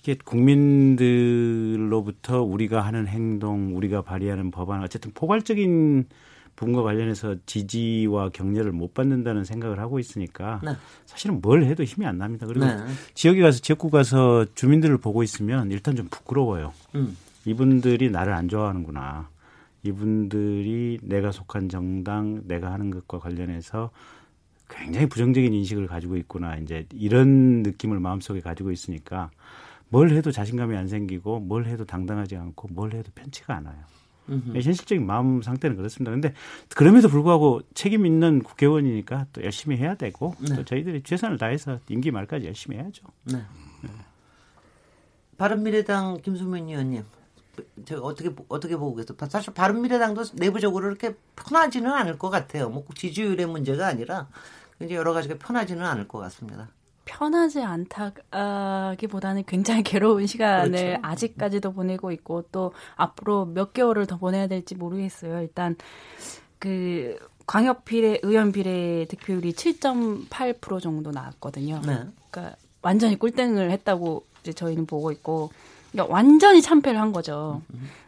이게 0.00 0.16
국민들로부터 0.24 2.42
우리가 2.42 2.80
하는 2.80 3.06
행동, 3.06 3.76
우리가 3.76 4.02
발의하는 4.02 4.50
법안 4.50 4.82
어쨌든 4.82 5.12
포괄적인 5.12 6.06
부분과 6.60 6.82
관련해서 6.82 7.36
지지와 7.46 8.28
격려를 8.28 8.70
못 8.72 8.92
받는다는 8.92 9.44
생각을 9.44 9.80
하고 9.80 9.98
있으니까 9.98 10.60
네. 10.62 10.72
사실은 11.06 11.40
뭘 11.40 11.64
해도 11.64 11.82
힘이 11.84 12.06
안 12.06 12.18
납니다. 12.18 12.46
그리고 12.46 12.66
네. 12.66 12.76
지역에 13.14 13.40
가서 13.40 13.60
지역구 13.60 13.88
가서 13.88 14.44
주민들을 14.54 14.98
보고 14.98 15.22
있으면 15.22 15.70
일단 15.70 15.96
좀 15.96 16.08
부끄러워요. 16.10 16.72
음. 16.94 17.16
이분들이 17.46 18.10
나를 18.10 18.34
안 18.34 18.48
좋아하는구나. 18.48 19.30
이분들이 19.82 20.98
내가 21.02 21.32
속한 21.32 21.70
정당, 21.70 22.42
내가 22.46 22.70
하는 22.70 22.90
것과 22.90 23.18
관련해서 23.18 23.90
굉장히 24.68 25.08
부정적인 25.08 25.54
인식을 25.54 25.86
가지고 25.86 26.18
있구나. 26.18 26.56
이제 26.58 26.86
이런 26.92 27.62
느낌을 27.62 27.98
마음속에 27.98 28.40
가지고 28.40 28.70
있으니까 28.70 29.30
뭘 29.88 30.10
해도 30.10 30.30
자신감이 30.30 30.76
안 30.76 30.86
생기고 30.86 31.40
뭘 31.40 31.64
해도 31.64 31.86
당당하지 31.86 32.36
않고 32.36 32.68
뭘 32.70 32.92
해도 32.92 33.10
편치가 33.14 33.56
않아요. 33.56 33.78
현실적인 34.54 35.06
마음 35.06 35.42
상태는 35.42 35.76
그렇습니다. 35.76 36.10
근데 36.10 36.32
그럼에도 36.76 37.08
불구하고 37.08 37.60
책임 37.74 38.06
있는 38.06 38.42
국회의원이니까 38.42 39.26
또 39.32 39.42
열심히 39.42 39.76
해야 39.76 39.94
되고 39.94 40.34
네. 40.40 40.54
또 40.56 40.64
저희들이 40.64 41.02
최선을 41.02 41.38
다해서 41.38 41.78
임기 41.88 42.10
말까지 42.10 42.46
열심히 42.46 42.76
해야죠. 42.76 43.04
네. 43.24 43.42
바른미래당 45.36 46.20
김수민 46.22 46.68
의원님, 46.68 47.04
저 47.86 47.98
어떻게 48.00 48.34
보- 48.34 48.44
어떻게 48.48 48.76
보고 48.76 48.94
계세요? 48.94 49.16
사실 49.28 49.52
바른미래당도 49.54 50.24
내부적으로 50.34 50.86
이렇게 50.88 51.14
편하지는 51.36 51.90
않을 51.90 52.18
것 52.18 52.28
같아요. 52.30 52.68
뭐 52.68 52.84
꼭 52.84 52.94
지지율의 52.94 53.46
문제가 53.46 53.86
아니라 53.86 54.28
굉장히 54.78 54.98
여러 54.98 55.12
가지가 55.12 55.36
편하지는 55.38 55.84
않을 55.84 56.08
것 56.08 56.18
같습니다. 56.18 56.68
편하지 57.10 57.60
않다기보다는 57.60 59.44
굉장히 59.46 59.82
괴로운 59.84 60.26
시간을 60.26 60.70
그렇죠. 60.70 60.98
아직까지도 61.02 61.72
보내고 61.72 62.12
있고 62.12 62.44
또 62.52 62.72
앞으로 62.94 63.46
몇 63.46 63.72
개월을 63.72 64.06
더 64.06 64.16
보내야 64.16 64.46
될지 64.46 64.76
모르겠어요. 64.76 65.40
일단 65.40 65.74
그 66.60 67.18
광역 67.46 67.84
비례 67.84 68.20
의원 68.22 68.52
비례 68.52 69.06
득표율이 69.06 69.54
7.8% 69.54 70.80
정도 70.80 71.10
나왔거든요. 71.10 71.80
네. 71.84 72.04
그러니까 72.30 72.56
완전히 72.80 73.18
꿀땡을 73.18 73.72
했다고 73.72 74.24
이제 74.42 74.52
저희는 74.52 74.86
보고 74.86 75.10
있고 75.10 75.50
그러니까 75.90 76.14
완전히 76.14 76.62
참패를 76.62 77.00
한 77.00 77.12
거죠. 77.12 77.60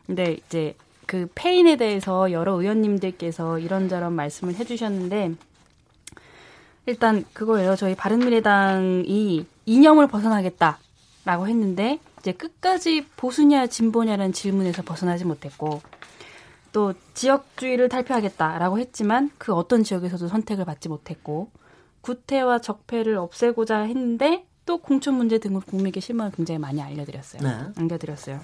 근데 0.07 0.37
이제 0.47 0.77
그 1.07 1.29
패인에 1.35 1.77
대해서 1.77 2.31
여러 2.31 2.53
의원님들께서 2.53 3.59
이런저런 3.59 4.13
말씀을 4.13 4.55
해주셨는데 4.55 5.35
일단 6.87 7.25
그거예요. 7.33 7.77
저희 7.77 7.95
바른미래당이 7.95 9.47
이념을 9.67 10.09
벗어나겠다라고 10.09 11.49
했는데 11.49 12.01
이제 12.21 12.33
끝까지 12.33 13.07
보수냐 13.17 13.67
진보냐라는 13.67 14.33
질문에서 14.33 14.83
벗어나지 14.83 15.25
못했고 15.25 15.81
또 16.73 16.95
지역주의를 17.15 17.89
탈피하겠다라고 17.89 18.79
했지만 18.79 19.31
그 19.39 19.53
어떤 19.53 19.85
지역에서도 19.85 20.27
선택을 20.29 20.65
받지 20.65 20.89
못했고 20.89 21.51
구태와 22.01 22.61
적폐를 22.61 23.17
없애고자 23.17 23.81
했는데 23.81 24.45
또 24.65 24.79
공천 24.79 25.15
문제 25.15 25.39
등으로 25.39 25.63
국민에게 25.67 26.01
실망을 26.01 26.33
굉장히 26.33 26.59
많이 26.59 26.81
알려드렸어요. 26.81 27.43
네. 27.43 27.73
안겨드렸어요. 27.77 28.41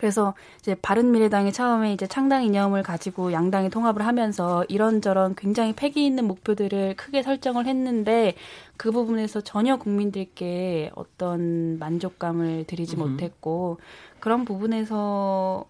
그래서 0.00 0.32
이제 0.60 0.74
바른미래당이 0.74 1.52
처음에 1.52 1.92
이제 1.92 2.06
창당 2.06 2.42
이념을 2.42 2.82
가지고 2.82 3.34
양당이 3.34 3.68
통합을 3.68 4.06
하면서 4.06 4.64
이런저런 4.70 5.34
굉장히 5.34 5.74
패기 5.74 6.06
있는 6.06 6.24
목표들을 6.24 6.96
크게 6.96 7.22
설정을 7.22 7.66
했는데 7.66 8.32
그 8.78 8.92
부분에서 8.92 9.42
전혀 9.42 9.76
국민들께 9.76 10.90
어떤 10.94 11.78
만족감을 11.78 12.64
드리지 12.66 12.96
음. 12.96 13.00
못했고 13.00 13.78
그런 14.20 14.46
부분에서 14.46 15.66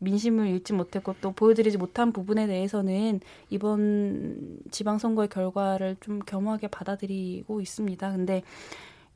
민심을 0.00 0.48
읽지 0.48 0.74
못했고 0.74 1.14
또 1.22 1.32
보여드리지 1.32 1.78
못한 1.78 2.12
부분에 2.12 2.46
대해서는 2.46 3.20
이번 3.48 4.58
지방선거의 4.72 5.30
결과를 5.30 5.96
좀 6.00 6.18
겸허하게 6.18 6.68
받아들이고 6.68 7.62
있습니다. 7.62 8.12
근데 8.12 8.42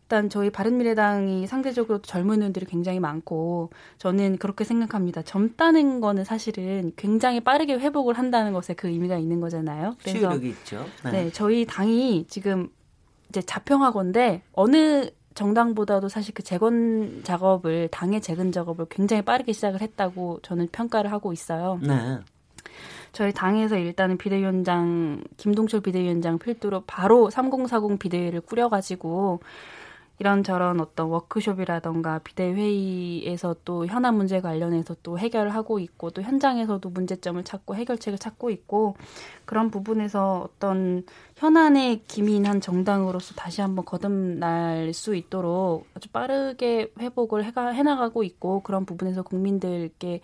일단 0.09 0.31
저희 0.31 0.49
바른미래당이 0.49 1.47
상대적으로 1.47 2.01
젊은 2.01 2.37
의원들이 2.37 2.65
굉장히 2.65 2.99
많고 2.99 3.69
저는 3.99 4.39
그렇게 4.39 4.65
생각합니다. 4.65 5.21
젊다는 5.21 6.01
거는 6.01 6.25
사실은 6.25 6.93
굉장히 6.97 7.41
빠르게 7.41 7.75
회복을 7.75 8.17
한다는 8.17 8.55
것에 8.55 8.73
그 8.73 8.89
의미가 8.89 9.19
있는 9.19 9.39
거잖아요. 9.41 9.97
그래서 10.01 10.19
치유력이 10.19 10.49
있죠. 10.49 10.87
네, 11.13 11.31
저희 11.31 11.67
당이 11.67 12.25
지금 12.27 12.71
이제 13.29 13.43
자평하건데 13.43 14.41
어느 14.55 15.11
정당보다도 15.35 16.09
사실 16.09 16.33
그 16.33 16.43
재건 16.43 17.21
작업을 17.23 17.89
당의 17.89 18.23
재건 18.23 18.51
작업을 18.51 18.87
굉장히 18.89 19.21
빠르게 19.21 19.53
시작을 19.53 19.83
했다고 19.83 20.39
저는 20.41 20.69
평가를 20.73 21.13
하고 21.13 21.35
있어요. 21.35 21.79
네. 21.83 22.19
저희 23.13 23.33
당에서 23.33 23.77
일단은 23.77 24.17
비대위원장 24.17 25.23
김동철 25.37 25.83
비대위원장 25.83 26.39
필두로 26.39 26.85
바로 26.87 27.29
3040 27.29 27.99
비대위를 27.99 28.41
꾸려가지고 28.41 29.41
이런저런 30.21 30.81
어떤 30.81 31.09
워크숍이라던가 31.09 32.19
비대회의에서 32.21 33.55
또 33.65 33.87
현안 33.87 34.17
문제 34.17 34.41
관련해서 34.41 34.97
또 35.03 35.19
해결을 35.19 35.55
하고 35.55 35.79
있고 35.79 36.11
또 36.11 36.23
현장에서도 36.23 36.89
문제점을 36.91 37.43
찾고 37.45 37.77
해결책을 37.77 38.19
찾고 38.19 38.51
있고 38.51 38.97
그런 39.45 39.71
부분에서 39.71 40.49
어떤 40.53 41.05
현안에 41.37 42.03
기민한 42.09 42.61
정당으로서 42.61 43.35
다시 43.35 43.61
한번 43.61 43.85
거듭날 43.85 44.93
수 44.93 45.15
있도록 45.15 45.87
아주 45.95 46.09
빠르게 46.09 46.93
회복을 46.99 47.45
해가, 47.45 47.69
해나가고 47.69 48.25
있고 48.25 48.63
그런 48.63 48.85
부분에서 48.85 49.23
국민들께 49.23 50.21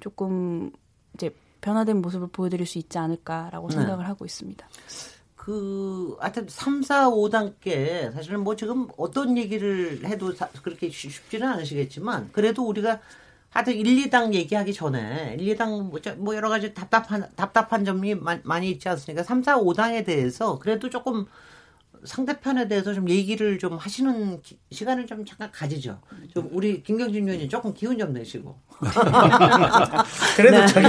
조금 0.00 0.70
이제 1.14 1.34
변화된 1.62 2.02
모습을 2.02 2.28
보여드릴 2.28 2.66
수 2.66 2.78
있지 2.78 2.98
않을까라고 2.98 3.68
네. 3.68 3.76
생각을 3.76 4.06
하고 4.06 4.26
있습니다. 4.26 4.68
그, 5.48 6.14
하여튼 6.20 6.46
3, 6.46 6.82
4, 6.82 7.08
5단계, 7.08 8.12
사실은 8.12 8.40
뭐 8.44 8.54
지금 8.54 8.86
어떤 8.98 9.38
얘기를 9.38 10.04
해도 10.04 10.30
사- 10.34 10.50
그렇게 10.62 10.90
쉽- 10.90 11.10
쉽지는 11.10 11.48
않으시겠지만, 11.48 12.28
그래도 12.32 12.66
우리가 12.66 13.00
하여튼 13.48 13.72
1, 13.74 13.86
2당 14.10 14.34
얘기하기 14.34 14.74
전에, 14.74 15.36
1, 15.40 15.48
2당 15.56 15.88
뭐, 15.88 16.00
저- 16.02 16.14
뭐 16.16 16.36
여러 16.36 16.50
가지 16.50 16.74
답답한, 16.74 17.30
답답한 17.34 17.82
점이 17.86 18.14
마- 18.16 18.38
많이 18.44 18.70
있지 18.70 18.90
않습니까? 18.90 19.22
3, 19.22 19.42
4, 19.42 19.56
5당에 19.58 20.04
대해서 20.04 20.58
그래도 20.58 20.90
조금, 20.90 21.24
상대편에 22.04 22.68
대해서 22.68 22.92
좀 22.94 23.08
얘기를 23.08 23.58
좀 23.58 23.76
하시는 23.76 24.40
기, 24.42 24.58
시간을 24.70 25.06
좀 25.06 25.24
잠깐 25.24 25.50
가지죠. 25.52 25.98
좀 26.34 26.48
우리 26.52 26.82
김경진 26.82 27.24
의원님 27.24 27.48
조금 27.48 27.72
기운 27.74 27.98
좀 27.98 28.12
내시고. 28.12 28.56
그래도 30.36 30.66
저기 30.66 30.86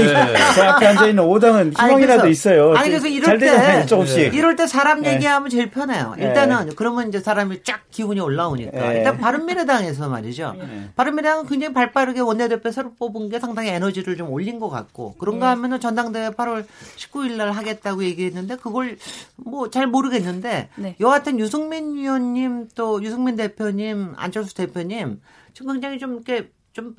제 0.55 0.61
앞에 0.61 0.85
앉아 0.85 1.07
있는 1.07 1.23
오당은 1.23 1.73
희망이라도 1.73 2.23
아니, 2.23 2.31
있어요. 2.31 2.73
아니 2.75 2.89
그래서 2.89 3.07
이럴 3.07 3.39
잘때 3.39 3.85
조금씩. 3.85 4.33
이럴 4.33 4.55
때 4.55 4.67
사람 4.67 5.01
네. 5.01 5.15
얘기하면 5.15 5.49
제일 5.49 5.71
편해요. 5.71 6.15
일단은 6.17 6.75
그러면 6.75 7.07
이제 7.07 7.19
사람이 7.19 7.63
쫙 7.63 7.81
기운이 7.89 8.19
올라오니까 8.19 8.71
네. 8.89 8.97
일단 8.97 9.17
바른미래당에서 9.17 10.09
말이죠. 10.09 10.55
바른미래당은 10.95 11.47
굉장히 11.47 11.73
발빠르게 11.73 12.19
원내대표 12.19 12.71
새로 12.71 12.93
뽑은 12.93 13.29
게 13.29 13.39
상당히 13.39 13.69
에너지를 13.69 14.17
좀 14.17 14.29
올린 14.29 14.59
것 14.59 14.69
같고 14.69 15.15
그런가 15.17 15.49
하면은 15.51 15.79
전당대회 15.79 16.29
8월 16.31 16.65
19일 16.97 17.37
날 17.37 17.51
하겠다고 17.51 18.03
얘기했는데 18.03 18.57
그걸 18.57 18.97
뭐 19.37 19.69
잘 19.69 19.85
모르겠는데 19.87 20.69
네. 20.75 20.95
여하튼 20.99 21.39
유승민 21.39 21.93
위원님 21.93 22.69
또 22.75 23.01
유승민 23.03 23.35
대표님 23.35 24.13
안철수 24.17 24.53
대표님 24.55 25.21
지금 25.53 25.73
굉장히 25.73 25.97
좀 25.97 26.13
이렇게 26.13 26.51
좀 26.73 26.95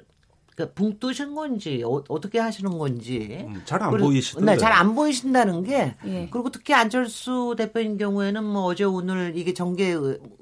그붕 0.67 0.99
뜨신 0.99 1.35
건지 1.35 1.83
어, 1.85 2.03
떻게 2.21 2.39
하시는 2.39 2.77
건지 2.77 3.45
음, 3.49 3.63
잘안 3.65 3.97
보이시던데. 3.97 4.53
네, 4.53 4.59
잘안 4.59 4.95
보이신다는 4.95 5.63
게 5.63 5.95
예. 6.07 6.29
그리고 6.31 6.51
특히 6.51 6.75
안철수 6.75 7.55
대표인 7.57 7.97
경우에는 7.97 8.45
뭐 8.45 8.65
어제 8.65 8.85
오늘 8.85 9.33
이게 9.37 9.55
정계 9.55 9.97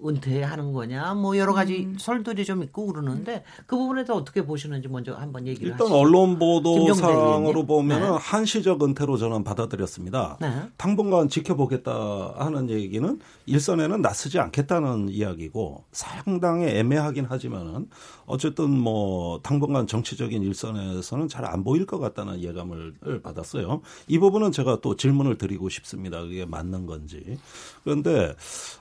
은퇴하는 0.05 0.73
거냐 0.73 1.15
뭐 1.15 1.37
여러 1.37 1.53
가지 1.53 1.85
음. 1.85 1.97
설들이 1.99 2.45
좀 2.45 2.63
있고 2.63 2.87
그러는데 2.87 3.45
그 3.67 3.77
부분에 3.77 4.05
대해 4.05 4.19
어떻게 4.19 4.45
보시는지 4.45 4.89
먼저 4.89 5.15
한번 5.15 5.47
얘기를 5.47 5.69
일단 5.73 5.87
하시죠. 5.87 5.97
언론 5.97 6.39
보도상으로. 6.39 7.67
보면은 7.69 8.13
네. 8.13 8.19
한시적 8.21 8.83
은퇴로 8.83 9.17
저는 9.19 9.45
받아들였습니다. 9.45 10.39
네. 10.41 10.63
당분간 10.77 11.29
지켜보겠다 11.29 12.35
하는 12.39 12.71
얘기는 12.71 13.19
일선에는 13.47 14.01
나서지 14.01 14.39
않겠다는 14.39 15.11
이야기고 15.11 15.85
상당히 15.93 16.67
애매하긴 16.69 17.27
하지만은 17.27 17.89
어쨌든 18.27 18.71
뭐 18.71 19.41
당분간 19.43 19.87
정치 19.87 20.08
적인 20.17 20.43
일선에서는 20.45 21.27
잘 21.29 21.49
안 21.49 21.65
보일 21.65 21.87
것 21.87 21.99
같다는 21.99 22.43
예감을 22.43 23.21
받았어요. 23.23 23.81
이 24.07 24.19
부분은 24.19 24.53
제가 24.53 24.81
또 24.83 24.97
질문을 24.97 25.39
드리고 25.39 25.69
싶습니다. 25.71 26.21
그게 26.21 26.45
맞는 26.45 26.85
건지. 26.87 27.39
그런데 27.85 28.35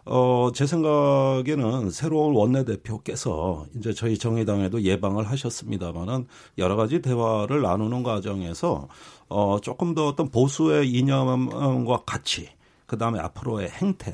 어, 0.06 0.50
제 0.54 0.66
생각에는 0.66 1.90
새로운 1.90 2.36
원내대표께서 2.36 3.66
이제 3.78 3.94
저희 3.94 4.18
정의당에도 4.18 4.82
예방을 4.82 5.30
하셨습니다만은 5.30 6.28
여러 6.58 6.76
가지 6.76 7.02
대화를 7.02 7.62
나누는 7.62 8.04
과정에서 8.04 8.90
어, 9.30 9.60
조금 9.62 9.96
더 9.96 10.08
어떤 10.08 10.30
보수의 10.30 10.90
이념과 10.92 12.04
가치 12.06 12.50
그 12.86 12.98
다음에 12.98 13.20
앞으로의 13.20 13.70
행태 13.70 14.14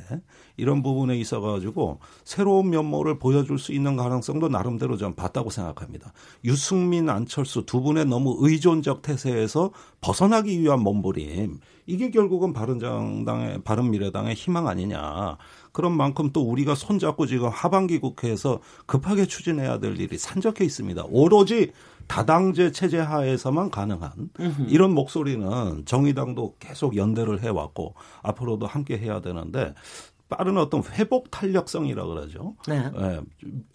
이런 0.58 0.84
부분에 0.84 1.18
있어 1.18 1.42
가지고 1.42 2.00
새로운 2.24 2.70
면모를 2.70 3.20
보여줄 3.20 3.58
수 3.58 3.74
있는 3.74 3.96
가능성도 3.96 4.50
나름대로 4.50 4.98
좀 4.98 5.14
봤다고 5.14 5.50
생각합니다. 5.50 6.14
유승민, 6.44 7.10
안철수 7.10 7.66
두 7.66 7.82
분의 7.82 8.06
너무 8.06 8.38
의존적 8.40 9.02
태세에서 9.02 9.72
벗어나기 10.02 10.60
위한 10.60 10.82
몸부림 10.82 11.60
이게 11.86 12.12
결국은 12.12 12.54
바른정당의 12.54 13.64
바른미래당의 13.64 14.36
희망 14.36 14.68
아니냐. 14.68 15.38
그런 15.72 15.98
만큼 15.98 16.30
또 16.32 16.42
우리가 16.42 16.76
손잡고 16.76 17.26
지금 17.26 17.50
하반기 17.50 18.00
국회에서 18.00 18.60
급하게 18.86 19.26
추진해야 19.26 19.80
될 19.80 20.00
일이 20.00 20.18
산적해 20.18 20.64
있습니다. 20.64 21.06
오로지 21.10 21.72
다당제 22.08 22.72
체제 22.72 23.00
하에서만 23.00 23.70
가능한 23.70 24.30
이런 24.68 24.94
목소리는 24.94 25.86
정의당도 25.86 26.56
계속 26.60 26.96
연대를 26.98 27.42
해왔고 27.42 27.96
앞으로도 28.22 28.68
함께 28.68 28.98
해야 28.98 29.22
되는데 29.22 29.74
빠른 30.38 30.58
어떤 30.58 30.82
회복 30.94 31.30
탄력성이라 31.32 32.06
그러죠. 32.06 32.56
네. 32.68 32.90
예, 33.00 33.20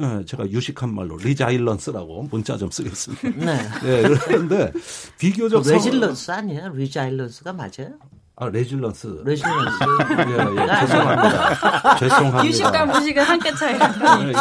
예, 0.03 0.25
제가 0.25 0.49
유식한 0.51 0.93
말로 0.95 1.17
resilience라고 1.17 2.29
문자 2.31 2.57
좀 2.57 2.71
쓰겠습니다. 2.71 3.29
네. 3.45 3.59
예, 3.85 4.03
그런데 4.25 4.73
비교적 5.19 5.65
성- 5.65 5.75
resilience 5.75 6.31
아니에요? 6.31 6.69
resilience가 6.75 7.53
맞아요? 7.53 7.95
아 8.41 8.49
resilience. 8.49 9.23
resilience. 9.25 9.79
예, 10.11 10.63
예, 10.63 10.87
죄송합니다. 10.87 11.97
죄송합니다. 11.99 12.47
유식과 12.47 12.87
무식은 12.87 13.23
한 13.23 13.39
끗 13.41 13.57
차이라. 13.57 13.93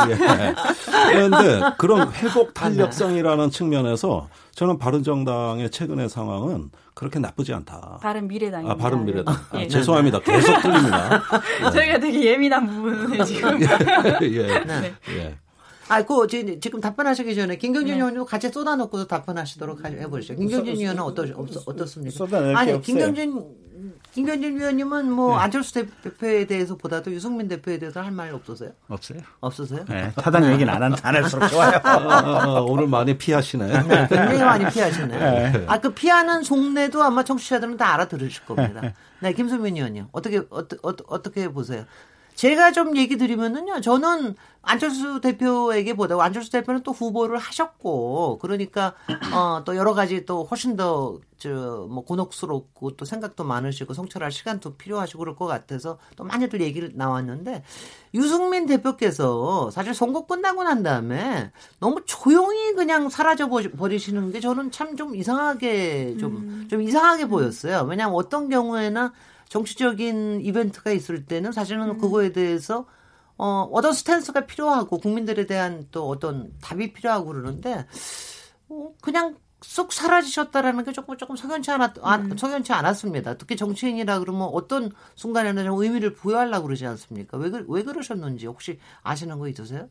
예. 0.09 0.55
그런데 1.11 1.61
그런 1.77 2.11
회복 2.13 2.53
탄력성이라는 2.53 3.49
측면에서 3.51 4.27
저는 4.57 4.79
바른정당의 4.79 5.69
최근의 5.69 6.09
상황은 6.09 6.71
그렇게 6.95 7.19
나쁘지 7.19 7.53
않다. 7.53 7.99
바른 8.01 8.27
미래당입니다. 8.27 8.73
아, 8.73 8.75
바른 8.75 9.05
미래당. 9.05 9.35
아, 9.51 9.59
예. 9.59 9.67
죄송합니다. 9.67 10.19
계속 10.21 10.59
틀립니다. 10.59 11.21
저희가 11.71 11.99
되게 11.99 12.31
예민한 12.31 12.65
부분을 12.65 13.23
지금. 13.23 13.61
예. 13.61 14.63
네. 14.65 14.93
예. 15.09 15.37
아, 15.89 16.03
그 16.03 16.27
지금 16.27 16.59
지금 16.59 16.81
답변하시기 16.81 17.33
전에 17.35 17.57
김경진 17.57 17.93
네. 17.93 17.99
의원님 17.99 18.25
같이 18.25 18.49
쏟아놓고 18.49 19.05
답변하시도록 19.07 19.83
하- 19.83 19.89
해보시죠. 19.89 20.35
김경진 20.35 20.75
쏟- 20.75 20.81
의원은 20.81 21.01
어떠 21.01 21.23
어떻, 21.35 21.67
어떻습니까? 21.67 22.25
아니, 22.57 22.71
없어요. 22.73 22.81
김경진 22.81 23.67
김경진 24.11 24.57
위원님은 24.57 25.11
뭐 25.11 25.35
네. 25.37 25.43
안철수 25.43 25.73
대표에 26.01 26.45
대해서 26.47 26.75
보다도 26.75 27.11
유승민 27.11 27.47
대표에 27.47 27.77
대해서 27.77 28.01
할 28.01 28.11
말 28.11 28.33
없으세요? 28.33 28.71
없어요. 28.89 29.19
없으세요? 29.39 29.85
네, 29.87 30.11
타당 30.15 30.51
얘기는 30.51 30.73
안, 30.73 30.81
한- 30.81 30.95
안 31.03 31.15
할수록 31.15 31.47
좋아요. 31.47 31.79
아, 31.83 31.89
아, 31.91 32.43
아, 32.57 32.61
오늘 32.61 32.87
많이 32.87 33.15
피하시네. 33.17 33.67
네, 33.67 34.07
굉장히 34.09 34.39
많이 34.39 34.65
피하시네요. 34.71 35.19
네. 35.19 35.65
아, 35.67 35.79
그 35.79 35.93
피하는 35.93 36.41
속내도 36.41 37.03
아마 37.03 37.23
청취자들은 37.23 37.77
다 37.77 37.93
알아들으실 37.93 38.45
겁니다. 38.45 38.81
네, 39.21 39.33
김소민 39.33 39.75
의원님. 39.77 40.07
어떻게, 40.11 40.41
어떠, 40.49 40.77
어떠, 40.81 41.03
어떻게 41.07 41.47
보세요? 41.47 41.85
제가 42.37 42.71
좀 42.71 42.95
얘기 42.97 43.17
드리면은요, 43.17 43.81
저는 43.81 44.35
안철수 44.61 45.21
대표에게 45.21 45.95
보다 45.95 46.21
안철수 46.21 46.51
대표는 46.51 46.83
또 46.83 46.91
후보를 46.91 47.39
하셨고, 47.39 48.37
그러니까, 48.39 48.93
어, 49.33 49.63
또 49.65 49.75
여러 49.75 49.95
가지 49.95 50.23
또 50.25 50.43
훨씬 50.43 50.75
더, 50.75 51.17
저, 51.39 51.87
뭐, 51.89 52.03
곤혹스럽고 52.05 52.91
또 52.95 53.05
생각도 53.05 53.43
많으시고 53.43 53.95
성찰할 53.95 54.31
시간도 54.31 54.75
필요하시고 54.75 55.17
그럴 55.19 55.35
것 55.35 55.47
같아서 55.47 55.97
또 56.15 56.25
많이들 56.25 56.61
얘기를 56.61 56.91
나왔는데, 56.93 57.63
유승민 58.13 58.67
대표께서 58.67 59.71
사실 59.71 59.95
선거 59.95 60.27
끝나고 60.27 60.63
난 60.63 60.83
다음에 60.83 61.51
너무 61.79 62.03
조용히 62.05 62.73
그냥 62.73 63.09
사라져 63.09 63.47
버- 63.47 63.61
버리시는 63.75 64.31
게 64.31 64.39
저는 64.39 64.69
참 64.71 64.95
좀 64.95 65.15
이상하게 65.15 66.17
좀, 66.19 66.67
좀 66.69 66.81
이상하게 66.83 67.25
보였어요. 67.27 67.81
왜냐하면 67.89 68.15
어떤 68.15 68.47
경우에나 68.49 69.11
정치적인 69.49 70.41
이벤트가 70.41 70.91
있을 70.91 71.25
때는 71.25 71.51
사실은 71.51 71.97
그거에 71.97 72.31
대해서 72.31 72.85
어, 73.37 73.67
어떤 73.71 73.93
스탠스가 73.93 74.45
필요하고 74.47 74.99
국민들에 74.99 75.45
대한 75.45 75.87
또 75.91 76.07
어떤 76.09 76.51
답이 76.61 76.93
필요하고 76.93 77.27
그러는데 77.27 77.85
어, 78.69 78.91
그냥 79.01 79.35
쑥 79.61 79.91
사라지셨다라는 79.91 80.83
게 80.83 80.91
조금 80.91 81.17
조금 81.17 81.35
석연치 81.35 81.71
않았 81.71 81.93
안, 82.03 82.37
석연치 82.37 82.73
않았습니다. 82.73 83.37
특히 83.37 83.55
정치인이라 83.55 84.19
그러면 84.19 84.49
어떤 84.53 84.91
순간에는 85.15 85.65
좀 85.65 85.81
의미를 85.81 86.13
부여하려고 86.13 86.67
그러지 86.67 86.85
않습니까? 86.85 87.37
왜, 87.37 87.49
그- 87.49 87.65
왜 87.67 87.81
그러셨는지 87.83 88.45
혹시 88.45 88.79
아시는 89.01 89.39
거 89.39 89.47
있으세요? 89.47 89.89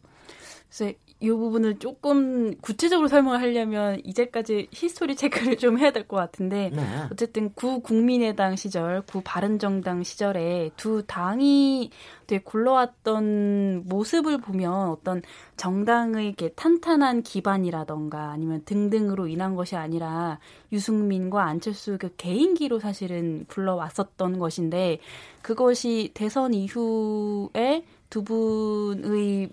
그래서 0.69 0.93
이 1.19 1.31
부분을 1.31 1.79
조금 1.79 2.55
구체적으로 2.61 3.09
설명을 3.09 3.41
하려면 3.41 4.03
이제까지 4.05 4.69
history 4.71 5.17
체크를 5.17 5.57
좀 5.59 5.79
해야 5.79 5.91
될 5.91 6.07
것 6.07 6.17
같은데 6.17 6.71
네. 6.75 6.83
어쨌든 7.11 7.53
구 7.55 7.81
국민의당 7.81 8.55
시절, 8.55 9.01
구 9.03 9.23
바른정당 9.25 10.03
시절에 10.03 10.71
두 10.77 11.05
당이 11.07 11.91
되게 12.27 12.43
굴러왔던 12.45 13.85
모습을 13.87 14.39
보면 14.39 14.91
어떤 14.91 15.23
정당의 15.57 16.27
이렇게 16.27 16.51
탄탄한 16.51 17.23
기반이라던가 17.23 18.31
아니면 18.31 18.63
등등으로 18.67 19.27
인한 19.27 19.55
것이 19.57 19.75
아니라 19.75 20.39
유승민과 20.71 21.43
안철수 21.45 21.97
그 21.99 22.15
개인기로 22.17 22.79
사실은 22.79 23.47
굴러왔었던 23.49 24.39
것인데 24.39 24.99
그것이 25.41 26.11
대선 26.13 26.53
이후에 26.53 27.85
두 28.11 28.23
분의 28.23 29.51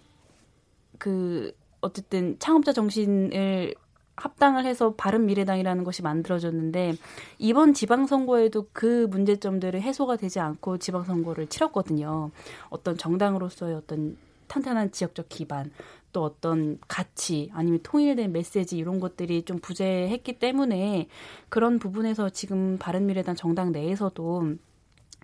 그 1.04 1.52
어쨌든 1.82 2.40
창업자 2.40 2.72
정신을 2.72 3.76
합당을 4.16 4.64
해서 4.64 4.94
바른 4.94 5.26
미래당이라는 5.26 5.84
것이 5.84 6.02
만들어졌는데 6.02 6.94
이번 7.40 7.74
지방선거에도 7.74 8.68
그 8.72 9.08
문제점들이 9.10 9.82
해소가 9.82 10.16
되지 10.16 10.40
않고 10.40 10.78
지방선거를 10.78 11.48
치렀거든요. 11.48 12.32
어떤 12.70 12.98
정당으로서의 12.98 13.76
어떤 13.76 14.16
탄탄한 14.48 14.94
지역적 14.94 15.28
기반 15.28 15.72
또 16.14 16.24
어떤 16.24 16.80
가치 16.88 17.50
아니면 17.54 17.82
통일된 17.84 18.32
메시지 18.32 18.78
이런 18.78 19.02
것들이 19.02 19.42
좀 19.44 19.60
부재했기 19.60 20.40
때문에 20.40 21.10
그런 21.50 21.80
부분에서 21.80 22.30
지금 22.30 22.78
바른미래당 22.80 23.36
정당 23.36 23.74
내에서도 23.74 24.54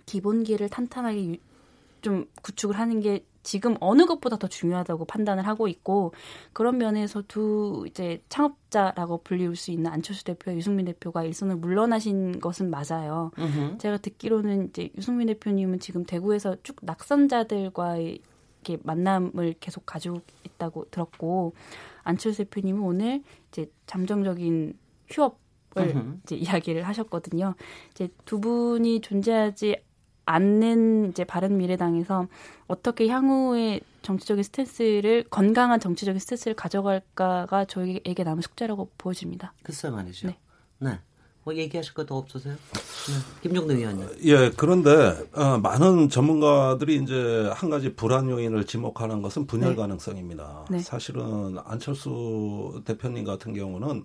기본기를 0.04 0.68
탄탄하게 0.68 1.26
유- 1.30 1.36
좀 2.02 2.26
구축을 2.42 2.78
하는 2.78 3.00
게 3.00 3.24
지금 3.42 3.76
어느 3.80 4.04
것보다 4.04 4.36
더 4.36 4.46
중요하다고 4.46 5.06
판단을 5.06 5.46
하고 5.46 5.68
있고 5.68 6.12
그런 6.52 6.78
면에서 6.78 7.22
두 7.26 7.84
이제 7.88 8.22
창업자라고 8.28 9.22
불릴 9.22 9.56
수 9.56 9.70
있는 9.70 9.90
안철수 9.90 10.24
대표와 10.24 10.56
유승민 10.56 10.86
대표가 10.86 11.24
일선을 11.24 11.56
물러나신 11.56 12.40
것은 12.40 12.70
맞아요. 12.70 13.30
음흠. 13.38 13.78
제가 13.78 13.98
듣기로는 13.98 14.68
이제 14.68 14.90
유승민 14.96 15.28
대표님은 15.28 15.80
지금 15.80 16.04
대구에서 16.04 16.56
쭉 16.62 16.76
낙선자들과의 16.82 18.20
이렇게 18.62 18.82
만남을 18.84 19.54
계속 19.60 19.86
가지고 19.86 20.20
있다고 20.44 20.86
들었고 20.90 21.54
안철수 22.02 22.44
대표님은 22.44 22.82
오늘 22.82 23.22
이제 23.48 23.70
잠정적인 23.86 24.74
휴업을 25.08 25.36
음흠. 25.76 26.18
이제 26.24 26.36
이야기를 26.36 26.82
하셨거든요. 26.82 27.54
이제 27.92 28.08
두 28.26 28.38
분이 28.40 29.00
존재하지 29.00 29.76
않는 30.30 31.10
이제 31.10 31.24
바른 31.24 31.56
미래당에서 31.56 32.26
어떻게 32.66 33.08
향후의 33.08 33.80
정치적인 34.02 34.42
stance를 34.42 35.24
건강한 35.28 35.80
정치적인 35.80 36.18
stance를 36.18 36.54
가져갈까가 36.54 37.64
저희에게 37.66 38.22
남은 38.24 38.42
숙제라고 38.42 38.90
보여집니다. 38.96 39.52
글쎄 39.62 39.90
말이죠. 39.90 40.28
네. 40.28 40.38
네. 40.78 40.98
뭐 41.42 41.54
얘기하실 41.54 41.94
것도 41.94 42.16
없으세요? 42.16 42.54
네. 42.54 43.40
김종대 43.42 43.74
의원님. 43.74 44.08
예, 44.24 44.50
그런데 44.56 44.90
어, 45.32 45.58
많은 45.58 46.08
전문가들이 46.10 46.96
이제 47.02 47.50
한 47.54 47.70
가지 47.70 47.94
불안 47.94 48.28
요인을 48.28 48.66
지목하는 48.66 49.22
것은 49.22 49.46
분열 49.46 49.70
네. 49.70 49.76
가능성입니다. 49.76 50.66
네. 50.70 50.78
사실은 50.80 51.56
안철수 51.64 52.82
대표님 52.84 53.24
같은 53.24 53.54
경우는 53.54 54.04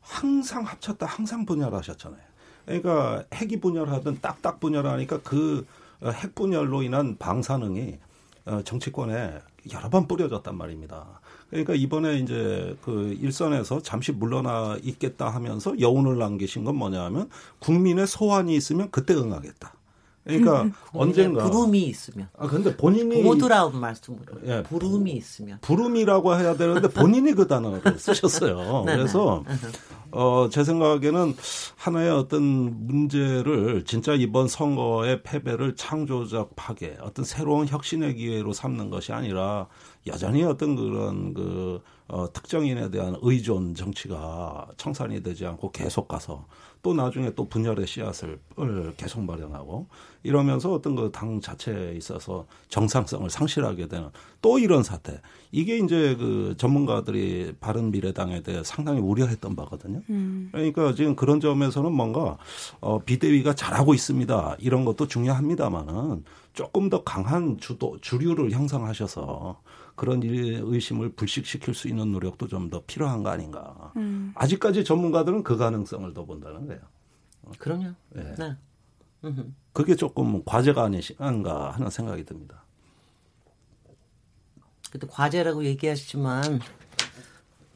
항상 0.00 0.64
합쳤다 0.64 1.06
항상 1.06 1.44
분열하셨잖아요. 1.44 2.31
그러니까 2.66 3.24
핵이 3.34 3.60
분열하든 3.60 4.20
딱딱 4.20 4.60
분열하니까 4.60 5.20
그 5.22 5.66
어, 6.00 6.10
핵 6.10 6.34
분열로 6.34 6.82
인한 6.82 7.16
방사능이 7.18 7.98
어, 8.46 8.62
정치권에 8.64 9.40
여러 9.72 9.88
번 9.88 10.08
뿌려졌단 10.08 10.56
말입니다. 10.56 11.20
그러니까 11.50 11.74
이번에 11.74 12.18
이제 12.18 12.76
그 12.82 13.16
일선에서 13.20 13.82
잠시 13.82 14.10
물러나 14.10 14.76
있겠다 14.82 15.28
하면서 15.28 15.78
여운을 15.78 16.18
남기신 16.18 16.64
건 16.64 16.76
뭐냐 16.76 17.02
하면 17.04 17.28
국민의 17.60 18.06
소환이 18.06 18.56
있으면 18.56 18.90
그때 18.90 19.14
응하겠다. 19.14 19.74
그러니까 20.24 20.70
언젠가 20.92 21.44
부름이 21.50 21.80
있으면. 21.82 22.28
아 22.38 22.46
근데 22.46 22.76
본인이 22.76 23.22
보드라운 23.22 23.78
말씀으로. 23.78 24.22
예, 24.46 24.62
부름이 24.62 25.12
있으면. 25.12 25.58
부름이라고 25.60 26.36
해야 26.36 26.56
되는데 26.56 26.88
본인이 26.88 27.32
그 27.32 27.46
단어를 27.46 27.80
쓰셨어요. 27.98 28.84
네네. 28.84 28.98
그래서 28.98 29.42
어, 30.12 30.48
제 30.50 30.62
생각에는 30.62 31.34
하나의 31.76 32.10
어떤 32.10 32.42
문제를 32.86 33.84
진짜 33.84 34.14
이번 34.14 34.46
선거의 34.46 35.22
패배를 35.22 35.74
창조적 35.74 36.54
파괴, 36.54 36.96
어떤 37.00 37.24
새로운 37.24 37.66
혁신의 37.66 38.16
기회로 38.16 38.52
삼는 38.52 38.90
것이 38.90 39.12
아니라 39.12 39.66
여전히 40.06 40.44
어떤 40.44 40.76
그런 40.76 41.32
그 41.34 41.80
어, 42.08 42.30
특정인에 42.30 42.90
대한 42.90 43.16
의존 43.22 43.74
정치가 43.74 44.66
청산이 44.76 45.22
되지 45.22 45.46
않고 45.46 45.72
계속 45.72 46.08
가서 46.08 46.46
또 46.82 46.94
나중에 46.94 47.32
또 47.34 47.48
분열의 47.48 47.86
씨앗을 47.86 48.40
을 48.58 48.92
계속 48.96 49.22
마련하고 49.24 49.86
이러면서 50.24 50.72
어떤 50.72 50.96
그 50.96 51.10
당 51.12 51.40
자체에 51.40 51.94
있어서 51.94 52.46
정상성을 52.68 53.28
상실하게 53.30 53.86
되는 53.88 54.08
또 54.40 54.58
이런 54.58 54.82
사태. 54.82 55.20
이게 55.52 55.78
이제 55.78 56.16
그 56.16 56.54
전문가들이 56.58 57.54
바른 57.60 57.90
미래당에 57.90 58.42
대해 58.42 58.62
상당히 58.64 59.00
우려했던 59.00 59.54
바거든요. 59.54 60.00
그러니까 60.52 60.94
지금 60.94 61.14
그런 61.14 61.38
점에서는 61.40 61.92
뭔가 61.92 62.38
어 62.80 62.98
비대위가 62.98 63.54
잘하고 63.54 63.94
있습니다. 63.94 64.56
이런 64.58 64.84
것도 64.84 65.06
중요합니다만은 65.06 66.24
조금 66.54 66.88
더 66.88 67.02
강한 67.04 67.58
주도 67.58 67.98
주류를 68.00 68.50
형성하셔서 68.50 69.60
그런 69.94 70.22
일 70.22 70.60
의심을 70.64 71.12
불식시킬 71.12 71.74
수 71.74 71.88
있는 71.88 72.10
노력도 72.12 72.48
좀 72.48 72.70
더 72.70 72.82
필요한 72.86 73.22
거 73.22 73.30
아닌가. 73.30 73.92
아직까지 74.34 74.84
전문가들은 74.84 75.42
그 75.42 75.56
가능성을 75.56 76.12
더 76.14 76.24
본다는 76.24 76.66
거예요. 76.66 76.80
그럼요. 77.58 77.92
예. 78.16 78.34
네. 78.38 78.56
음흠. 79.24 79.52
그게 79.72 79.94
조금 79.96 80.42
과제가 80.44 80.84
아닌가 80.84 81.70
하는 81.70 81.90
생각이 81.90 82.24
듭니다. 82.24 82.62
그때 84.90 85.06
과제라고 85.08 85.64
얘기하시지만 85.64 86.60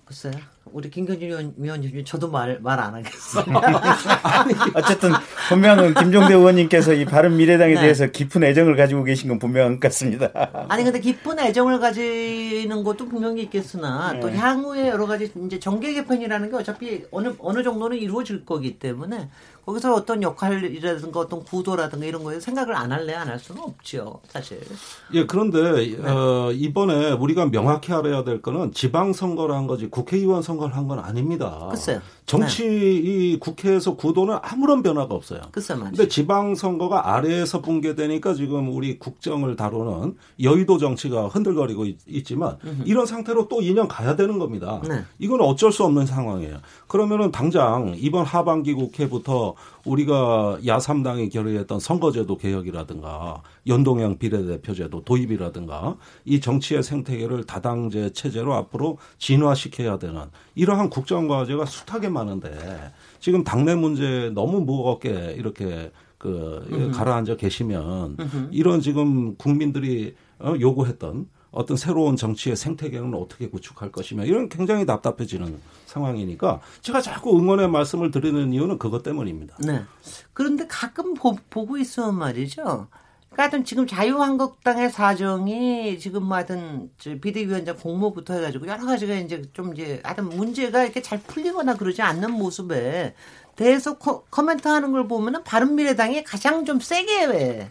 글쎄요. 0.05 0.35
우리 0.73 0.91
김경진 0.91 1.29
위원, 1.29 1.55
위원님 1.57 2.05
저도 2.05 2.29
말 2.31 2.59
말 2.61 2.79
안 2.81 2.95
하겠어요. 2.95 3.45
어쨌든 4.75 5.13
분명은 5.49 5.95
김종대 5.95 6.35
의원님께서 6.35 6.93
이 6.95 7.05
바른 7.05 7.37
미래당에 7.37 7.75
네. 7.75 7.81
대해서 7.81 8.07
깊은 8.07 8.43
애정을 8.45 8.77
가지고 8.77 9.05
계신 9.05 9.29
건 9.29 9.39
분명한 9.39 9.75
것 9.75 9.81
같습니다. 9.89 10.31
아니 10.69 10.85
근데 10.85 11.01
깊은 11.01 11.39
애정을 11.39 11.79
가지는 11.79 12.83
것도 12.85 13.09
분명히 13.09 13.43
있겠으나 13.43 14.19
또 14.21 14.31
향후에 14.31 14.89
여러 14.89 15.07
가지 15.07 15.31
이제 15.47 15.59
정계 15.59 15.95
개편이라는 15.95 16.51
게 16.51 16.57
어차피 16.57 17.05
어느 17.11 17.33
어느 17.39 17.63
정도는 17.63 17.97
이루어질 17.97 18.45
거기 18.45 18.79
때문에 18.79 19.29
거기서 19.65 19.95
어떤 19.95 20.23
역할이라든가 20.23 21.19
어떤 21.19 21.43
구도라든가 21.43 22.07
이런 22.07 22.23
거에 22.23 22.39
생각을 22.39 22.77
안 22.77 22.93
할래 22.93 23.15
안 23.15 23.27
할 23.27 23.37
수는 23.41 23.61
없죠 23.63 24.21
사실. 24.29 24.61
예, 25.13 25.27
그런데 25.27 25.59
어, 26.09 26.53
이번에 26.53 27.11
우리가 27.11 27.51
명확히 27.51 27.93
알아야 27.93 28.23
될 28.23 28.41
거는 28.41 28.73
지방 28.73 29.13
선거를 29.13 29.57
한 29.57 29.67
거지 29.67 29.89
국회의원 29.89 30.43
선거 30.43 30.56
를 30.59 30.71
한 30.75 30.87
건 30.89 30.99
아닙니다. 30.99 31.67
글쎄요. 31.71 32.01
정치 32.27 32.65
이 32.67 33.39
국회에서 33.39 33.95
구도는 33.97 34.39
아무런 34.43 34.83
변화가 34.83 35.15
없어요. 35.15 35.41
글쎄 35.53 35.75
말이죠. 35.75 35.97
근데 35.97 36.09
지방 36.09 36.55
선거가 36.55 37.15
아래에서 37.15 37.61
붕괴되니까 37.61 38.35
지금 38.35 38.75
우리 38.75 38.99
국정을 38.99 39.55
다루는 39.57 40.17
여의도 40.43 40.79
정치가 40.79 41.29
흔들거리고 41.29 41.87
있, 42.07 42.25
지만 42.25 42.57
이런 42.85 43.07
상태로 43.07 43.49
또 43.49 43.61
2년 43.61 43.87
가야 43.89 44.17
되는 44.17 44.39
겁니다. 44.39 44.81
네. 44.89 45.05
이건 45.19 45.41
어쩔 45.41 45.71
수 45.73 45.85
없는 45.85 46.07
상황이에요. 46.07 46.59
그러면은 46.89 47.31
당장 47.31 47.95
이번 47.97 48.25
하반기 48.25 48.73
국회부터 48.75 49.55
우리가 49.85 50.59
야3당이 50.65 51.33
결의했던 51.33 51.79
선거제도 51.79 52.37
개혁이라든가 52.37 53.43
연동형 53.69 54.19
비례대표제도 54.19 55.05
도입이라든가 55.05 55.97
이 56.25 56.41
정치의 56.41 56.83
생태계를 56.83 57.45
다당제 57.45 58.11
체제로 58.13 58.55
앞으로 58.55 58.99
진화시켜야 59.19 59.99
되는 59.99 60.23
이러한 60.57 60.91
국정과제가 60.91 61.65
숱하게 61.67 62.09
많은데 62.09 62.93
지금 63.21 63.45
당내 63.45 63.77
문제 63.77 64.31
너무 64.35 64.61
무겁게 64.61 65.35
이렇게 65.39 65.93
그 66.19 66.91
가라앉아 66.93 67.37
계시면 67.37 68.17
이런 68.51 68.81
지금 68.81 69.37
국민들이 69.37 70.17
어, 70.39 70.55
요구했던 70.59 71.29
어떤 71.51 71.77
새로운 71.77 72.17
정치의 72.17 72.57
생태계는 72.57 73.15
어떻게 73.15 73.49
구축할 73.49 73.91
것이며 73.91 74.25
이런 74.25 74.49
굉장히 74.49 74.85
답답해지는 74.85 75.59
상황이니까 75.87 76.61
제가 76.83 77.01
자꾸 77.01 77.39
응원의 77.39 77.69
말씀을 77.69 78.11
드리는 78.11 78.53
이유는 78.53 78.79
그것 78.79 79.03
때문입니다. 79.03 79.57
네. 79.61 79.83
그런데 80.35 80.67
가끔 80.67 81.15
보, 81.15 81.35
고 81.35 81.79
있으면 81.79 82.19
말이죠. 82.19 82.89
그러니까 83.31 83.43
하여튼 83.43 83.65
지금 83.65 83.87
자유한국당의 83.87 84.91
사정이 84.91 85.99
지금 85.99 86.25
뭐 86.25 86.37
하여튼 86.37 86.91
저 86.99 87.19
비대위원장 87.21 87.77
공모부터 87.77 88.35
해가지고 88.35 88.67
여러 88.67 88.87
가지가 88.87 89.15
이제 89.15 89.43
좀 89.53 89.75
이제 89.75 90.01
하여튼 90.03 90.29
문제가 90.31 90.85
이렇게 90.85 91.03
잘 91.03 91.19
풀리거나 91.19 91.75
그러지 91.75 92.03
않는 92.03 92.33
모습에 92.33 93.15
대해서 93.57 93.99
코, 93.99 94.25
코멘트 94.31 94.69
하는 94.69 94.93
걸 94.93 95.09
보면은 95.09 95.45
바른미래당이 95.45 96.25
가장 96.25 96.65
좀 96.65 96.81
세게 96.81 97.27
왜 97.27 97.71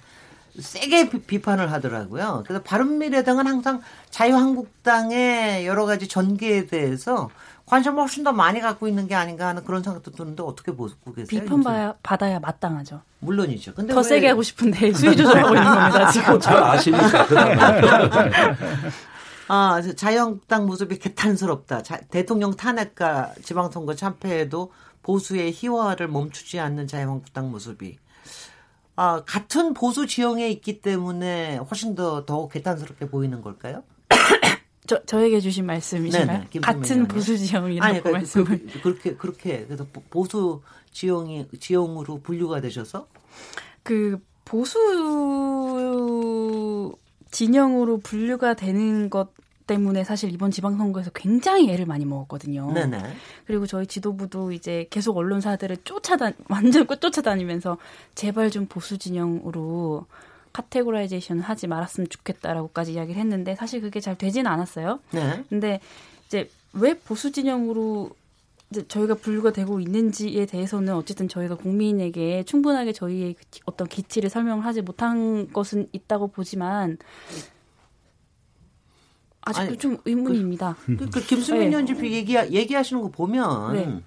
세게 0.59 1.09
비, 1.09 1.21
비판을 1.21 1.71
하더라고요. 1.71 2.43
그래서 2.45 2.63
바른미래당은 2.63 3.47
항상 3.47 3.81
자유한국당의 4.09 5.65
여러 5.65 5.85
가지 5.85 6.07
전개에 6.07 6.67
대해서 6.67 7.29
관심을 7.65 7.99
훨씬 7.99 8.23
더 8.23 8.31
많이 8.31 8.59
갖고 8.61 8.87
있는 8.87 9.07
게 9.07 9.15
아닌가 9.15 9.47
하는 9.47 9.63
그런 9.63 9.81
생각도 9.81 10.11
드는데 10.11 10.43
어떻게 10.43 10.71
보고 10.71 10.89
계세요? 11.13 11.25
비판 11.41 11.63
받아야, 11.63 11.95
받아야 12.03 12.39
마땅하죠. 12.39 13.01
물론이죠. 13.19 13.73
근데 13.73 13.93
더 13.93 14.01
왜- 14.01 14.03
세게 14.03 14.27
하고 14.29 14.43
싶은데 14.43 14.93
수위 14.93 15.15
조절하고 15.17 15.55
있는 15.55 15.63
겁니다 15.73 16.09
지금. 16.13 16.39
잘 16.39 16.61
아시니까. 16.61 17.25
아, 19.47 19.81
자유한국당 19.95 20.65
모습이 20.65 20.97
개탄스럽다. 20.99 21.81
자- 21.83 22.01
대통령 22.09 22.55
탄핵과 22.55 23.33
지방선거 23.43 23.95
참패에도 23.95 24.71
보수의 25.03 25.51
희화를 25.55 26.07
멈추지 26.07 26.59
않는 26.59 26.87
자유한국당 26.87 27.51
모습이 27.51 27.97
아, 28.95 29.21
같은 29.25 29.73
보수 29.73 30.07
지형에 30.07 30.49
있기 30.49 30.81
때문에 30.81 31.57
훨씬 31.57 31.95
더, 31.95 32.25
더 32.25 32.47
개탄스럽게 32.47 33.09
보이는 33.09 33.41
걸까요? 33.41 33.83
저, 34.87 35.03
저에게 35.05 35.39
주신 35.39 35.65
말씀이신가요? 35.65 36.45
네네, 36.51 36.59
같은. 36.61 37.07
보수 37.07 37.37
지형이라고 37.37 37.85
아니, 37.85 37.99
그러니까 38.01 38.11
말씀을. 38.19 38.45
그, 38.45 38.81
그렇게, 38.81 39.15
그렇게, 39.15 39.65
그래서 39.65 39.85
보- 39.91 40.01
보수 40.09 40.61
지형이, 40.91 41.47
지형으로 41.59 42.21
분류가 42.21 42.61
되셔서 42.61 43.07
그 43.83 44.19
보수 44.45 44.77
진영으로 47.31 47.99
분류가 47.99 48.53
되는 48.53 49.09
것 49.09 49.29
때문에 49.67 50.03
사실 50.03 50.31
이번 50.31 50.51
지방선거에서 50.51 51.09
굉장히 51.13 51.69
애를 51.71 51.85
많이 51.85 52.05
먹었거든요. 52.05 52.71
네네. 52.71 52.99
그리고 53.45 53.65
저희 53.65 53.87
지도부도 53.87 54.51
이제 54.51 54.87
계속 54.91 55.17
언론사들을 55.17 55.77
쫓아다 55.83 56.31
완전 56.49 56.87
쫓아다니면서 56.87 57.77
제발 58.13 58.51
좀 58.51 58.67
보수 58.67 58.97
진영으로 58.97 60.05
categorization 60.55 61.41
하지 61.41 61.67
말았으면 61.67 62.07
좋겠다라고까지 62.07 62.93
이야기를 62.93 63.19
했는데 63.19 63.55
사실 63.55 63.81
그게 63.81 63.99
잘 63.99 64.17
되지는 64.17 64.49
않았어요. 64.49 64.99
네. 65.11 65.43
근데 65.49 65.81
이제 66.27 66.49
왜 66.71 66.93
보수 66.97 67.33
진영으로 67.33 68.11
이제 68.71 68.87
저희가 68.87 69.15
분류가 69.15 69.51
되고 69.51 69.81
있는지에 69.81 70.45
대해서는 70.45 70.95
어쨌든 70.95 71.27
저희가 71.27 71.55
국민에게 71.55 72.43
충분하게 72.43 72.93
저희의 72.93 73.35
어떤 73.65 73.87
기치를 73.87 74.29
설명하지 74.29 74.81
못한 74.81 75.51
것은 75.51 75.89
있다고 75.91 76.27
보지만 76.29 76.97
아직도 79.41 79.67
아니, 79.67 79.77
좀 79.77 79.97
의문입니다. 80.05 80.77
그, 80.85 81.09
그 81.09 81.21
김수민 81.21 81.71
네. 81.71 81.75
연주표 81.75 82.07
얘기 82.07 82.35
얘기하시는 82.35 83.01
거 83.01 83.09
보면 83.09 83.73
네. 83.73 84.01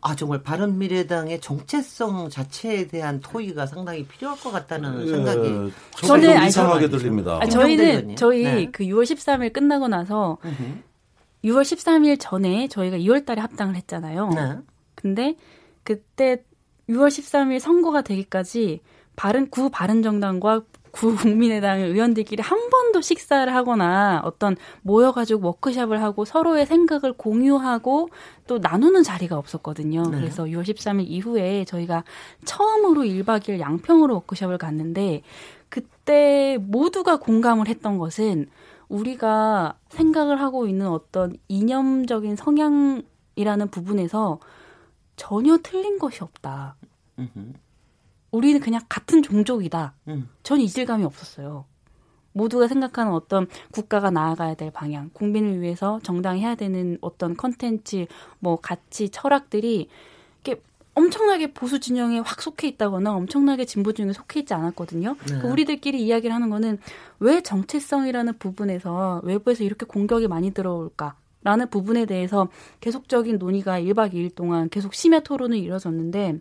아 0.00 0.14
정말 0.14 0.42
바른 0.42 0.78
미래당의 0.78 1.40
정체성 1.40 2.28
자체에 2.30 2.86
대한 2.86 3.20
토의가 3.20 3.66
상당히 3.66 4.04
필요할 4.06 4.38
것 4.38 4.52
같다는 4.52 5.06
예, 5.06 5.10
생각이 5.10 5.72
저는 6.06 6.36
아니, 6.36 6.48
이상하게 6.48 6.88
들립니다. 6.88 7.38
아, 7.40 7.46
저희는. 7.46 8.16
저희 8.16 8.44
네. 8.44 8.70
그 8.70 8.84
6월 8.84 9.02
13일 9.02 9.52
끝나고 9.52 9.88
나서 9.88 10.38
음흠. 10.44 10.62
6월 11.44 11.62
13일 11.62 12.18
전에 12.20 12.68
저희가 12.68 12.98
2월 12.98 13.24
달에 13.24 13.40
합당을 13.40 13.74
했잖아요. 13.76 14.28
네. 14.30 14.56
근데 14.94 15.36
그때 15.82 16.44
6월 16.88 17.08
13일 17.08 17.58
선거가 17.58 18.02
되기까지 18.02 18.80
바른 19.16 19.48
구 19.50 19.70
바른 19.70 20.02
정당과 20.02 20.62
구 20.96 21.14
국민의당 21.14 21.80
의원들끼리 21.80 22.42
한 22.42 22.70
번도 22.70 23.02
식사를 23.02 23.54
하거나 23.54 24.22
어떤 24.24 24.56
모여가지고 24.80 25.46
워크숍을 25.46 26.02
하고 26.02 26.24
서로의 26.24 26.64
생각을 26.64 27.12
공유하고 27.12 28.08
또 28.46 28.58
나누는 28.58 29.02
자리가 29.02 29.36
없었거든요. 29.36 30.04
네. 30.04 30.16
그래서 30.16 30.44
6월 30.44 30.62
13일 30.62 31.04
이후에 31.06 31.66
저희가 31.66 32.02
처음으로 32.46 33.02
1박 33.02 33.40
2일 33.40 33.60
양평으로 33.60 34.14
워크숍을 34.14 34.56
갔는데 34.56 35.22
그때 35.68 36.56
모두가 36.62 37.18
공감을 37.18 37.68
했던 37.68 37.98
것은 37.98 38.46
우리가 38.88 39.76
생각을 39.90 40.40
하고 40.40 40.66
있는 40.66 40.88
어떤 40.88 41.36
이념적인 41.48 42.36
성향이라는 42.36 43.68
부분에서 43.70 44.38
전혀 45.16 45.58
틀린 45.62 45.98
것이 45.98 46.22
없다. 46.22 46.76
우리는 48.36 48.60
그냥 48.60 48.82
같은 48.88 49.22
종족이다. 49.22 49.94
음. 50.08 50.28
전 50.42 50.60
이질감이 50.60 51.04
없었어요. 51.04 51.64
모두가 52.32 52.68
생각하는 52.68 53.12
어떤 53.12 53.46
국가가 53.72 54.10
나아가야 54.10 54.54
될 54.54 54.70
방향, 54.70 55.08
국민을 55.14 55.62
위해서 55.62 56.00
정당히 56.02 56.42
해야 56.42 56.54
되는 56.54 56.98
어떤 57.00 57.34
컨텐츠, 57.34 58.06
뭐 58.40 58.56
가치, 58.56 59.08
철학들이 59.08 59.88
이렇게 60.44 60.62
엄청나게 60.94 61.54
보수 61.54 61.80
진영에 61.80 62.18
확 62.18 62.42
속해 62.42 62.68
있다거나 62.68 63.14
엄청나게 63.14 63.64
진보 63.64 63.92
진영에 63.92 64.12
속해 64.12 64.40
있지 64.40 64.52
않았거든요. 64.52 65.16
네. 65.30 65.38
그 65.40 65.48
우리들끼리 65.48 66.04
이야기를 66.04 66.34
하는 66.34 66.50
거는 66.50 66.78
왜 67.20 67.40
정체성이라는 67.40 68.34
부분에서 68.38 69.22
외부에서 69.24 69.64
이렇게 69.64 69.86
공격이 69.86 70.28
많이 70.28 70.50
들어올까? 70.52 71.16
라는 71.42 71.70
부분에 71.70 72.06
대해서 72.06 72.48
계속적인 72.80 73.38
논의가 73.38 73.80
1박 73.80 74.12
2일 74.12 74.34
동안 74.34 74.68
계속 74.68 74.94
심야 74.94 75.20
토론을 75.20 75.56
이뤄졌는데 75.56 76.40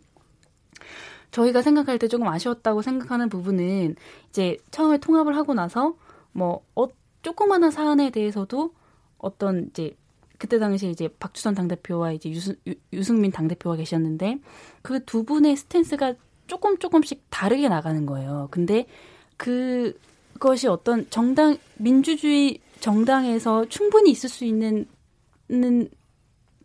저희가 1.36 1.62
생각할 1.62 2.00
때 2.00 2.08
조금 2.08 2.28
아쉬웠다고 2.30 2.82
생각하는 2.82 3.28
부분은 3.28 3.96
이제 4.30 4.58
처음에 4.72 5.00
통합을 5.00 5.36
하고 5.36 5.54
나서 5.54 5.96
뭐 6.32 6.64
어, 6.76 6.88
조그마한 7.24 7.72
사안에 7.72 8.10
대해서도 8.10 8.72
어떤 9.18 9.68
이제 9.68 9.98
그때 10.38 10.60
당시에 10.60 10.90
이제 10.90 11.10
박주선 11.20 11.54
당대표와 11.54 12.14
이제 12.14 12.30
유승, 12.30 12.56
유, 12.68 12.74
유승민 12.94 13.32
당대표가 13.32 13.76
계셨는데 13.76 14.40
그 14.82 15.04
두 15.06 15.26
분의 15.26 15.58
스탠스가 15.58 16.14
조금 16.48 16.78
조금씩 16.78 17.26
다르게 17.30 17.68
나가는 17.68 18.06
거예요. 18.06 18.48
근데 18.50 18.86
그 19.36 20.00
그것이 20.34 20.68
어떤 20.70 21.10
정당 21.10 21.58
민주주의 21.78 22.60
정당에서 22.80 23.66
충분히 23.68 24.12
있을 24.12 24.30
수 24.30 24.46
있는 24.46 24.86
는 25.50 25.90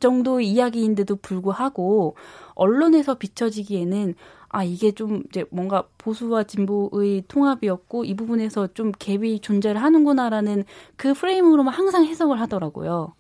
정도의 0.01 0.49
이야기인데도 0.49 1.17
불구하고 1.17 2.17
언론에서 2.55 3.15
비춰지기에는 3.19 4.15
아 4.53 4.65
이게 4.65 4.91
좀 4.93 5.23
이제 5.31 5.45
뭔가 5.51 5.85
보수와 5.97 6.43
진보의 6.45 7.25
통합이었고 7.29 8.05
이 8.05 8.15
부분에서 8.15 8.67
좀 8.75 8.91
갭이 8.93 9.43
존재를 9.43 9.81
하는구나라는 9.83 10.65
그 10.97 11.15
프레임으로만 11.15 11.73
항상 11.73 12.05
해석을 12.05 12.41
하더라고요. 12.41 13.15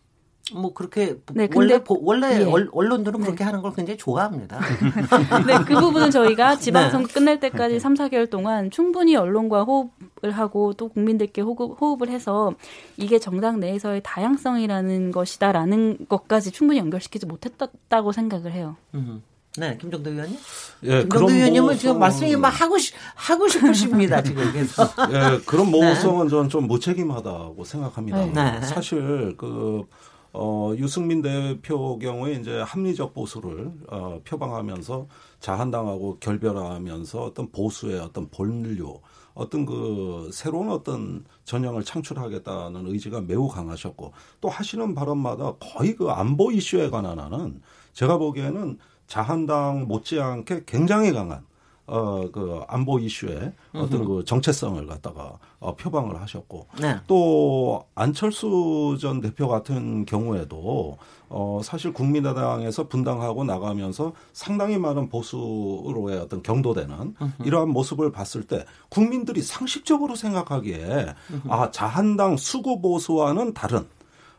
뭐 0.52 0.72
그렇게 0.74 1.16
네, 1.32 1.48
원래 1.54 1.74
근데- 1.78 1.84
보- 1.84 2.00
원래 2.02 2.40
예. 2.40 2.44
언- 2.44 2.68
언론들은 2.72 3.20
그렇게 3.20 3.44
하는 3.44 3.62
걸 3.62 3.72
굉장히 3.72 3.96
좋아합니다. 3.98 4.58
네, 5.46 5.58
그 5.64 5.78
부분은 5.78 6.10
저희가 6.10 6.56
네. 6.56 6.60
지방선거 6.60 7.08
끝날 7.12 7.38
때까지 7.38 7.78
3, 7.78 7.94
4개월 7.94 8.28
동안 8.28 8.68
충분히 8.72 9.14
언론과 9.14 9.62
호흡을 9.62 10.32
하고 10.32 10.72
또 10.72 10.88
국민들께 10.88 11.42
호흡, 11.42 11.80
호흡 11.80 12.02
을 12.02 12.08
해서 12.08 12.52
이게 12.96 13.20
정당 13.20 13.60
내에서의 13.60 14.00
다양성이라는 14.02 15.12
것이다라는 15.12 16.06
것까지 16.08 16.50
충분히 16.50 16.80
연결시키지 16.80 17.26
못했다고 17.26 18.10
생각을 18.10 18.50
해요. 18.50 18.74
음. 18.94 19.22
네, 19.58 19.76
김정도 19.78 20.10
의원님. 20.10 20.38
예, 20.84 21.00
김정도 21.00 21.32
의원님은 21.32 21.76
지금 21.76 21.98
말씀이 21.98 22.36
막 22.36 22.48
하고 22.48 22.78
싶 22.78 22.94
하고 23.14 23.48
싶으십니다 23.48 24.22
지금 24.22 24.50
그래서. 24.52 24.84
예, 25.10 25.40
그런 25.44 25.70
모호성은 25.70 26.28
저는 26.28 26.48
좀 26.48 26.68
무책임하다고 26.68 27.64
생각합니다. 27.64 28.26
네. 28.26 28.60
네. 28.60 28.66
사실 28.66 29.34
그 29.36 29.84
어, 30.32 30.72
유승민 30.76 31.22
대표 31.22 31.98
경우에 31.98 32.34
이제 32.34 32.60
합리적 32.60 33.12
보수를 33.12 33.72
어, 33.88 34.20
표방하면서 34.24 35.08
자한당하고 35.40 36.18
결별하면서 36.20 37.20
어떤 37.20 37.50
보수의 37.50 37.98
어떤 37.98 38.28
본류, 38.28 39.00
어떤 39.34 39.66
그 39.66 40.30
새로운 40.32 40.70
어떤 40.70 41.24
전형을 41.44 41.82
창출하겠다는 41.82 42.86
의지가 42.86 43.22
매우 43.22 43.48
강하셨고 43.48 44.12
또 44.40 44.48
하시는 44.48 44.94
발언마다 44.94 45.54
거의 45.58 45.96
그 45.96 46.08
안보 46.10 46.52
이슈에 46.52 46.90
관한 46.90 47.18
하는 47.18 47.60
제가 47.92 48.18
보기에는 48.18 48.78
자한당 49.10 49.88
못지않게 49.88 50.62
굉장히 50.66 51.12
강한 51.12 51.42
어, 51.86 52.30
그 52.30 52.60
안보 52.68 53.00
이슈에 53.00 53.52
어떤 53.72 54.04
그 54.04 54.24
정체성을 54.24 54.86
갖다가 54.86 55.38
어, 55.58 55.74
표방을 55.74 56.20
하셨고 56.20 56.68
네. 56.80 56.96
또 57.08 57.84
안철수 57.96 58.96
전 59.00 59.20
대표 59.20 59.48
같은 59.48 60.06
경우에도 60.06 60.96
어 61.28 61.60
사실 61.64 61.92
국민의당에서 61.92 62.86
분당하고 62.86 63.42
나가면서 63.42 64.12
상당히 64.32 64.78
많은 64.78 65.08
보수로의 65.08 66.18
어떤 66.18 66.42
경도되는 66.42 67.14
이러한 67.44 67.70
모습을 67.70 68.12
봤을 68.12 68.44
때 68.44 68.64
국민들이 68.88 69.42
상식적으로 69.42 70.14
생각하기에 70.14 71.14
아 71.48 71.70
자한당 71.72 72.36
수구 72.36 72.80
보수와는 72.80 73.54
다른 73.54 73.86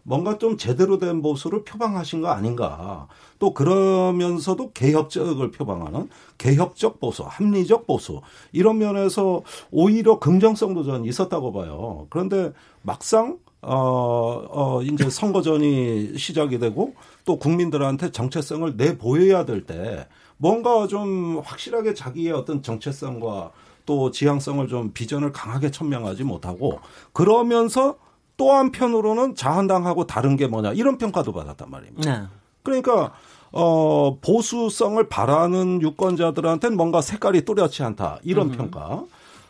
뭔가 0.04 0.38
좀 0.38 0.58
제대로 0.58 0.98
된 0.98 1.22
보수를 1.22 1.64
표방하신 1.64 2.22
거 2.22 2.30
아닌가. 2.30 3.08
또 3.40 3.54
그러면서도 3.54 4.72
개혁적을 4.72 5.52
표방하는 5.52 6.10
개혁적 6.38 7.00
보수, 7.00 7.24
합리적 7.28 7.88
보수 7.88 8.22
이런 8.52 8.78
면에서 8.78 9.42
오히려 9.72 10.20
긍정성도 10.20 10.84
저는 10.84 11.06
있었다고 11.06 11.52
봐요. 11.54 12.08
그런데 12.10 12.52
막상 12.82 13.38
어, 13.64 14.44
어, 14.50 14.82
이제 14.82 15.10
선거전이 15.10 16.18
시작이 16.18 16.58
되고 16.58 16.96
또 17.26 17.38
국민들한테 17.38 18.12
정체성을 18.12 18.76
내보여야 18.76 19.46
될 19.46 19.66
때 19.66 20.08
뭔가 20.38 20.88
좀 20.88 21.40
확실하게 21.46 21.94
자기의 21.94 22.32
어떤 22.32 22.64
정체성과 22.64 23.52
또 23.86 24.10
지향성을 24.10 24.68
좀 24.68 24.92
비전을 24.92 25.32
강하게 25.32 25.70
천명하지 25.70 26.24
못하고 26.24 26.80
그러면서 27.14 27.98
또 28.42 28.52
한편으로는 28.54 29.36
자한당하고 29.36 30.08
다른 30.08 30.36
게 30.36 30.48
뭐냐 30.48 30.72
이런 30.74 30.98
평가도 30.98 31.32
받았단 31.32 31.70
말입니다. 31.70 32.12
네. 32.22 32.26
그러니까 32.64 33.12
어 33.52 34.18
보수성을 34.20 35.08
바라는 35.10 35.80
유권자들한테는 35.84 36.76
뭔가 36.76 37.02
색깔이 37.02 37.46
뚜렷지 37.46 37.84
않다 37.84 38.18
이런 38.24 38.50
평가. 38.50 39.04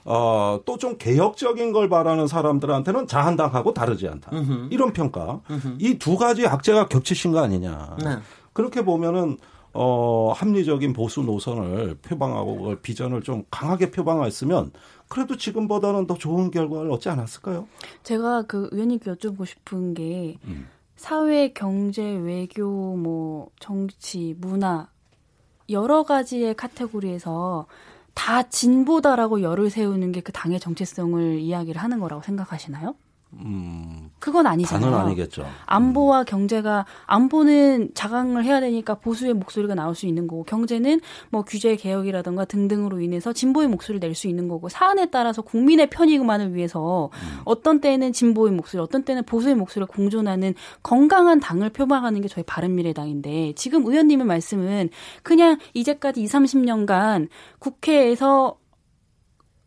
어 0.03 0.59
또 0.65 0.77
좀 0.77 0.97
개혁적인 0.97 1.71
걸 1.71 1.87
바라는 1.87 2.27
사람들한테는 2.27 3.07
자한당하고 3.07 3.73
다르지 3.73 4.09
않다 4.09 4.29
이런 4.71 4.91
평가. 4.91 5.39
이 5.79 5.97
두 5.97 6.17
가지 6.17 6.45
악재가 6.45 6.87
겹치신 6.89 7.31
거 7.31 7.39
아니냐. 7.39 7.95
네. 8.03 8.17
그렇게 8.51 8.83
보면은 8.83 9.37
어 9.73 10.33
합리적인 10.35 10.91
보수 10.91 11.21
노선을 11.21 11.95
표방하고 12.01 12.75
비전을 12.81 13.21
좀 13.21 13.45
강하게 13.49 13.89
표방했으면 13.91 14.71
그래도 15.11 15.35
지금보다는 15.35 16.07
더 16.07 16.13
좋은 16.15 16.51
결과를 16.51 16.89
얻지 16.89 17.09
않았을까요? 17.09 17.67
제가 18.03 18.43
그 18.43 18.69
의원님께 18.71 19.11
여쭤보고 19.11 19.45
싶은 19.45 19.93
게 19.93 20.37
음. 20.45 20.69
사회, 20.95 21.51
경제, 21.51 22.01
외교, 22.01 22.95
뭐 22.95 23.49
정치, 23.59 24.33
문화 24.39 24.87
여러 25.69 26.03
가지의 26.03 26.55
카테고리에서 26.55 27.67
다 28.13 28.43
진보다라고 28.43 29.41
열을 29.41 29.69
세우는 29.69 30.13
게 30.13 30.21
그 30.21 30.31
당의 30.31 30.61
정체성을 30.61 31.39
이야기를 31.39 31.81
하는 31.81 31.99
거라고 31.99 32.21
생각하시나요? 32.23 32.95
음, 33.33 34.09
그건 34.19 34.45
아니잖아요. 34.45 34.91
반은 34.91 35.05
아니겠죠. 35.05 35.45
안보와 35.65 36.25
경제가 36.25 36.85
안보는 37.05 37.91
자강을 37.93 38.43
해야 38.43 38.59
되니까 38.59 38.95
보수의 38.95 39.33
목소리가 39.33 39.73
나올 39.73 39.95
수 39.95 40.05
있는 40.05 40.27
거고 40.27 40.43
경제는 40.43 40.99
뭐 41.29 41.43
규제 41.43 41.75
개혁이라든가 41.75 42.45
등등으로 42.45 42.99
인해서 42.99 43.31
진보의 43.33 43.67
목소리를 43.69 43.99
낼 44.05 44.11
수 44.13 44.27
있는 44.27 44.49
거고 44.49 44.67
사안에 44.67 45.09
따라서 45.09 45.41
국민의 45.41 45.89
편익만을 45.89 46.53
위해서 46.53 47.09
어떤 47.45 47.79
때는 47.79 48.11
진보의 48.11 48.51
목소리, 48.51 48.81
어떤 48.81 49.03
때는 49.03 49.23
보수의 49.23 49.55
목소리를 49.55 49.87
공존하는 49.87 50.53
건강한 50.83 51.39
당을 51.39 51.69
표방하는 51.69 52.19
게 52.21 52.27
저희 52.27 52.43
바른미래당인데 52.43 53.53
지금 53.55 53.85
의원님의 53.85 54.25
말씀은 54.27 54.89
그냥 55.23 55.57
이제까지 55.73 56.21
2, 56.21 56.25
30년간 56.25 57.29
국회에서 57.59 58.57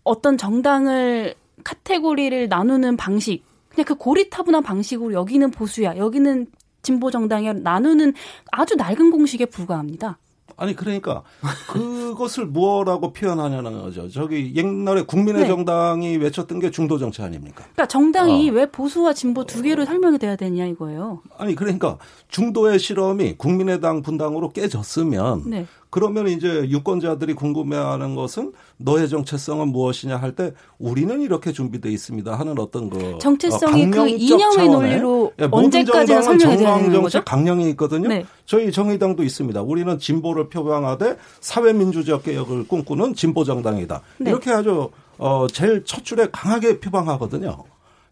어떤 0.04 0.36
정당을 0.36 1.34
카테고리를 1.64 2.48
나누는 2.48 2.98
방식 2.98 3.42
그냥 3.74 3.84
그 3.86 3.94
고리타분한 3.96 4.62
방식으로 4.62 5.12
여기는 5.12 5.50
보수야, 5.50 5.96
여기는 5.96 6.46
진보 6.82 7.10
정당이야 7.10 7.54
나누는 7.54 8.14
아주 8.52 8.76
낡은 8.76 9.10
공식에 9.10 9.46
불과합니다. 9.46 10.18
아니 10.56 10.76
그러니까 10.76 11.22
그것을 11.68 12.46
무엇라고 12.46 13.12
표현하냐는 13.12 13.80
거죠. 13.82 14.08
저기 14.08 14.52
옛날에 14.54 15.02
국민의 15.02 15.42
네. 15.42 15.48
정당이 15.48 16.16
외쳤던 16.18 16.60
게 16.60 16.70
중도 16.70 16.98
정치 16.98 17.22
아닙니까? 17.22 17.64
그러니까 17.72 17.86
정당이 17.86 18.50
어. 18.50 18.52
왜 18.52 18.66
보수와 18.66 19.14
진보 19.14 19.44
두 19.44 19.62
개로 19.62 19.84
설명이 19.84 20.18
돼야 20.18 20.36
되냐 20.36 20.66
이거예요. 20.66 21.22
아니 21.38 21.56
그러니까 21.56 21.98
중도의 22.28 22.78
실험이 22.78 23.34
국민의당 23.36 24.02
분당으로 24.02 24.50
깨졌으면 24.50 25.42
네. 25.46 25.66
그러면 25.94 26.26
이제 26.26 26.48
유권자들이 26.68 27.34
궁금해하는 27.34 28.16
것은 28.16 28.52
너의 28.78 29.08
정체성은 29.08 29.68
무엇이냐 29.68 30.16
할 30.16 30.34
때 30.34 30.52
우리는 30.80 31.20
이렇게 31.20 31.52
준비돼 31.52 31.88
있습니다 31.88 32.34
하는 32.36 32.58
어떤 32.58 32.90
그 32.90 33.16
정체성이 33.20 33.84
어, 33.84 33.90
그 33.90 33.96
강령적 33.96 34.20
이념의 34.20 34.68
논리로 34.68 35.32
예, 35.38 35.46
모든 35.46 35.66
언제까지나 35.66 36.22
설명이 36.22 36.56
되는 36.56 37.00
거죠? 37.02 37.22
강령이 37.24 37.70
있거든요. 37.70 38.08
네. 38.08 38.26
저희 38.44 38.72
정의당도 38.72 39.22
있습니다. 39.22 39.62
우리는 39.62 39.96
진보를 39.96 40.48
표방하되 40.48 41.16
사회민주적 41.40 42.24
개혁을 42.24 42.66
꿈꾸는 42.66 43.14
진보 43.14 43.44
정당이다. 43.44 44.00
네. 44.18 44.30
이렇게 44.30 44.50
아주 44.50 44.90
어 45.18 45.46
제일 45.46 45.84
첫 45.84 46.04
줄에 46.04 46.26
강하게 46.32 46.80
표방하거든요. 46.80 47.62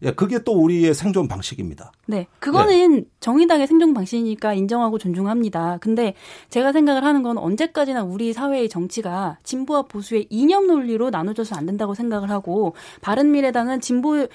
예, 0.05 0.11
그게 0.11 0.43
또 0.43 0.53
우리의 0.53 0.95
생존 0.95 1.29
방식입니다. 1.29 1.93
네. 2.07 2.27
그거는 2.41 3.07
정의당의 3.21 3.67
생존 3.67 3.95
방식이니까 3.95 4.53
인정하고 4.55 4.99
존중합니다. 4.99 5.79
근데 5.81 6.15
제가 6.51 6.73
생각을 6.73 7.05
하는 7.05 7.23
건 7.23 7.39
언제까지나 7.39 8.03
우리 8.03 8.33
사회의 8.33 8.69
정치가 8.69 9.39
진보와 9.45 9.83
보수의 9.83 10.27
이념 10.29 10.67
논리로 10.67 11.11
나눠져서 11.11 11.55
안 11.55 11.67
된다고 11.67 11.95
생각을 11.95 12.31
하고 12.31 12.75
바른미래당은 13.01 13.81
진보 13.81 14.27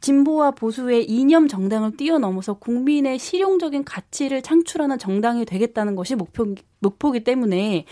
진보와 0.00 0.52
보수의 0.52 1.10
이념 1.10 1.48
정당을 1.48 1.96
뛰어넘어서 1.96 2.54
국민의 2.54 3.18
실용적인 3.18 3.84
가치를 3.84 4.42
창출하는 4.42 4.98
정당이 4.98 5.46
되겠다는 5.46 5.96
것이 5.96 6.14
목표, 6.14 6.54
목표이기 6.80 7.24
때문에 7.24 7.86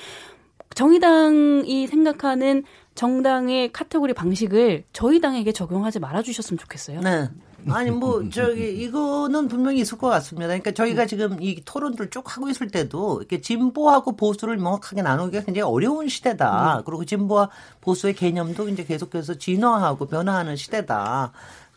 정의당이 0.75 1.87
생각하는 1.87 2.65
정당의 2.95 3.73
카테고리 3.73 4.15
방식을 4.15 4.85
저희 4.93 5.21
당에게 5.21 5.53
적용하지 5.53 5.99
말아주셨으면 5.99 6.59
좋겠어요. 6.59 7.01
네. 7.01 7.29
아니 7.71 7.91
뭐 7.91 8.29
저기 8.29 8.71
이거는 8.83 9.49
분명히 9.49 9.81
있을 9.81 9.97
것 9.97 10.09
같습니다. 10.09 10.49
그러니까 10.49 10.73
저희가 10.73 11.07
지금 11.07 11.41
이 11.41 11.63
토론들 11.65 12.11
쭉 12.11 12.37
하고 12.37 12.51
있을 12.51 12.69
때도 12.69 13.21
이렇게 13.21 13.41
진보하고 13.41 14.17
보수를 14.17 14.59
명확하게 14.59 15.01
나누기가 15.01 15.45
굉장히 15.45 15.63
어려운 15.63 16.09
시대다. 16.09 16.83
그리고 16.85 17.05
진보와 17.07 17.49
보수의 17.81 18.15
개념도 18.15 18.69
이제 18.69 18.85
계속해서 18.85 19.35
진화하고 19.35 20.07
변화하는 20.07 20.57
시대다. 20.57 21.33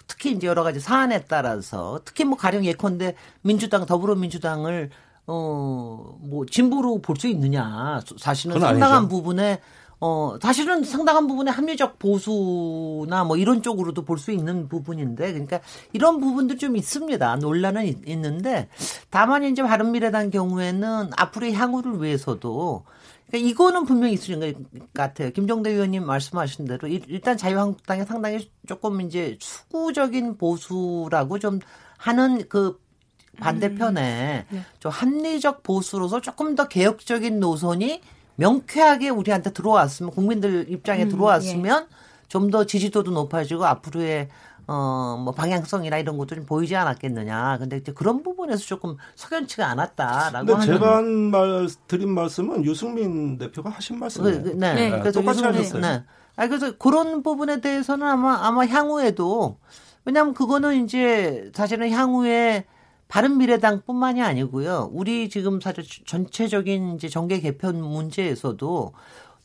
특히 0.08 0.32
이제 0.32 0.48
여러 0.48 0.64
가지 0.64 0.80
사안에 0.82 1.24
따라서 1.26 2.02
특히 2.04 2.26
뭐 2.26 2.38
가령 2.38 2.66
예컨대 2.66 3.16
민주당 3.42 3.86
더불어민주당을 3.86 4.90
어 5.26 6.18
뭐 6.20 6.46
진보로 6.46 7.00
볼 7.02 7.18
수 7.18 7.28
있느냐 7.28 8.02
사실은 8.18 8.60
상당한 8.60 8.98
아니죠. 9.00 9.08
부분에 9.10 9.60
어 10.00 10.38
사실은 10.42 10.84
상당한 10.84 11.26
부분에 11.28 11.50
합리적 11.50 11.98
보수나 11.98 13.24
뭐 13.24 13.36
이런 13.38 13.62
쪽으로도 13.64 14.04
볼 14.06 14.18
수 14.20 14.32
있는 14.32 14.68
부분인데 14.68 15.32
그러니까 15.32 15.60
이런 15.94 16.20
부분도 16.20 16.58
좀 16.58 16.76
있습니다 16.78 17.36
논란은 17.38 17.86
있, 17.86 17.98
있는데 18.08 18.70
다만 19.10 19.44
이제 19.44 19.64
바른미래당 19.64 20.30
경우에는 20.30 21.10
앞으로의 21.18 21.54
향후를 21.54 22.02
위해서도 22.04 22.84
그러니까 23.28 23.50
이거는 23.50 23.86
분명히 23.86 24.14
있을 24.14 24.40
것 24.40 24.54
같아요. 24.94 25.32
김종대 25.32 25.72
의원님 25.72 26.06
말씀하신 26.06 26.66
대로 26.66 26.88
일- 26.88 27.04
일단 27.08 27.36
자유한국당이 27.36 28.06
상당히 28.06 28.50
조금 28.68 29.02
이제 29.02 29.38
수구적인 29.42 30.38
보수라고 30.38 31.40
좀 31.40 31.60
하는 31.98 32.48
그 32.48 32.80
반대편에 33.40 34.46
좀 34.80 34.92
합리적 34.92 35.64
보수로서 35.64 36.22
조금 36.22 36.56
더 36.56 36.68
개혁적인 36.68 37.40
노선이 37.40 38.02
명쾌하게 38.38 39.10
우리한테 39.10 39.52
들어왔으면 39.52 40.12
국민들 40.12 40.66
입장에 40.70 41.08
들어왔으면 41.08 41.88
좀더 42.30 42.66
지지도도 42.66 43.12
높아지고 43.12 43.66
앞으로의 43.66 44.30
어뭐 44.68 45.32
방향성이나 45.32 45.98
이런 45.98 46.18
것도 46.18 46.36
좀 46.36 46.46
보이지 46.46 46.76
않았겠느냐. 46.76 47.58
근데 47.58 47.78
이제 47.78 47.94
그런 47.94 48.22
부분에서 48.22 48.66
조금 48.66 48.98
석연치가 49.16 49.66
않았다라고 49.66 50.46
근데 50.46 50.54
하는 50.54 50.66
제가 50.66 50.98
한 50.98 51.06
말 51.32 51.68
드린 51.88 52.10
말씀은 52.14 52.66
유승민 52.66 53.38
대표가 53.38 53.70
하신 53.70 53.98
말씀이에요. 54.00 54.44
그, 54.44 54.52
그, 54.52 54.58
네. 54.58 54.74
네. 54.74 54.90
그래서 55.00 55.22
똑같이 55.22 55.40
요즘에, 55.40 55.58
하셨어요. 55.58 55.82
네. 55.82 56.04
아 56.36 56.48
그래서 56.48 56.78
그런 56.78 57.24
부분에 57.24 57.62
대해서는 57.62 58.06
아마 58.06 58.46
아마 58.46 58.66
향후에도 58.66 59.58
왜냐하면 60.04 60.34
그거는 60.34 60.84
이제 60.84 61.50
사실은 61.56 61.90
향후에 61.90 62.66
바른 63.08 63.38
미래당뿐만이 63.38 64.22
아니고요. 64.22 64.90
우리 64.92 65.30
지금 65.30 65.62
사실 65.62 65.84
전체적인 66.06 66.96
이제 66.96 67.08
정계 67.08 67.40
개편 67.40 67.82
문제에서도 67.82 68.92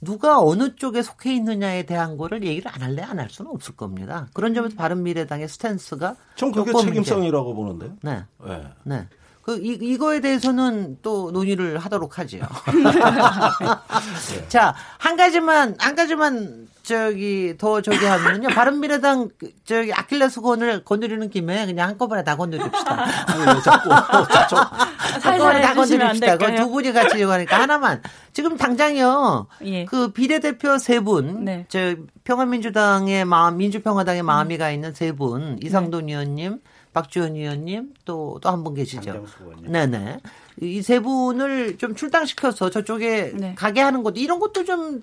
누가 0.00 0.40
어느 0.40 0.74
쪽에 0.74 1.00
속해 1.02 1.32
있느냐에 1.36 1.84
대한 1.84 2.16
거를 2.16 2.42
얘기를 2.44 2.68
안 2.74 2.82
할래 2.82 3.02
안 3.02 3.20
할 3.20 3.30
수는 3.30 3.52
없을 3.52 3.76
겁니다. 3.76 4.26
그런 4.34 4.52
점에서 4.52 4.74
바른 4.74 5.04
미래당의 5.04 5.46
스탠스가 5.48 6.16
전 6.34 6.50
그게 6.50 6.72
책임성이라고 6.86 7.54
보는데요. 7.54 7.96
이제, 8.02 8.10
네. 8.10 8.24
네. 8.44 8.62
네. 8.84 9.08
그, 9.42 9.58
이, 9.58 9.76
이거에 9.80 10.20
대해서는 10.20 10.98
또 11.02 11.32
논의를 11.32 11.76
하도록 11.78 12.16
하지요. 12.16 12.42
자, 14.48 14.72
한 14.98 15.16
가지만, 15.16 15.74
한 15.80 15.96
가지만, 15.96 16.68
저기, 16.84 17.56
더 17.58 17.80
저기 17.82 18.04
하면요. 18.04 18.50
바른 18.50 18.78
미래당, 18.78 19.30
그, 19.36 19.50
저기, 19.64 19.92
아킬레스건을 19.92 20.84
건드리는 20.84 21.28
김에 21.28 21.66
그냥 21.66 21.88
한꺼번에 21.88 22.22
다 22.22 22.36
건드립시다. 22.36 23.06
자꾸, 23.64 23.90
한꺼번에 25.20 25.60
다 25.60 25.74
건드립시다. 25.74 26.36
그 26.36 26.38
될까요? 26.38 26.64
두 26.64 26.70
분이 26.70 26.92
같이 26.92 27.18
이거 27.18 27.32
하니까 27.32 27.62
하나만. 27.62 28.00
지금 28.32 28.56
당장요. 28.56 29.48
예. 29.64 29.84
그 29.86 30.12
비례대표 30.12 30.78
세 30.78 31.00
분, 31.00 31.44
네. 31.44 31.66
저 31.68 31.96
평화민주당의 32.22 33.24
마음, 33.24 33.56
민주평화당의 33.56 34.22
마음이가 34.22 34.70
있는 34.70 34.94
세 34.94 35.10
분, 35.10 35.58
이상돈 35.60 36.08
의원님, 36.08 36.60
박지원 36.92 37.34
의원님, 37.36 37.94
또 38.04 38.38
또 38.40 38.48
한 38.50 38.62
분 38.64 38.74
계시죠. 38.74 39.24
네네. 39.66 40.18
이 40.60 40.80
세 40.82 41.00
분을 41.00 41.78
좀 41.78 41.94
출당시켜서 41.94 42.68
저쪽에 42.70 43.32
네. 43.34 43.54
가게 43.54 43.80
하는 43.80 44.02
것도 44.02 44.20
이런 44.20 44.38
것도 44.38 44.64
좀, 44.64 45.02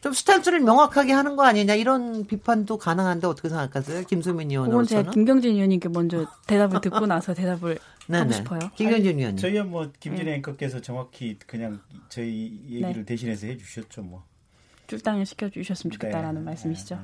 좀 0.00 0.12
스탠스를 0.12 0.60
명확하게 0.60 1.12
하는 1.12 1.36
거 1.36 1.44
아니냐 1.44 1.74
이런 1.74 2.26
비판도 2.26 2.78
가능한데 2.78 3.26
어떻게 3.26 3.48
생각하세요? 3.48 4.04
김수민 4.04 4.48
그건 4.48 4.84
제가 4.84 5.00
의원으로서는. 5.00 5.10
김경진 5.12 5.54
의원님께 5.54 5.88
먼저 5.90 6.26
대답을 6.46 6.80
듣고 6.80 7.06
나서 7.06 7.32
대답을 7.34 7.78
하고 7.78 7.78
네네. 8.08 8.32
싶어요. 8.32 8.58
김경진 8.76 9.18
의원님. 9.18 9.36
저희야 9.36 9.64
뭐 9.64 9.90
김진애 10.00 10.34
앵커께서 10.36 10.80
정확히 10.80 11.38
그냥 11.46 11.80
저희 12.08 12.60
얘기를 12.68 12.94
네. 12.94 13.04
대신해서 13.04 13.46
해주셨죠 13.46 14.02
뭐. 14.02 14.24
출당을 14.88 15.26
시켜주셨으면 15.26 15.92
좋겠다라는 15.92 16.40
네, 16.40 16.44
말씀이시죠. 16.46 16.98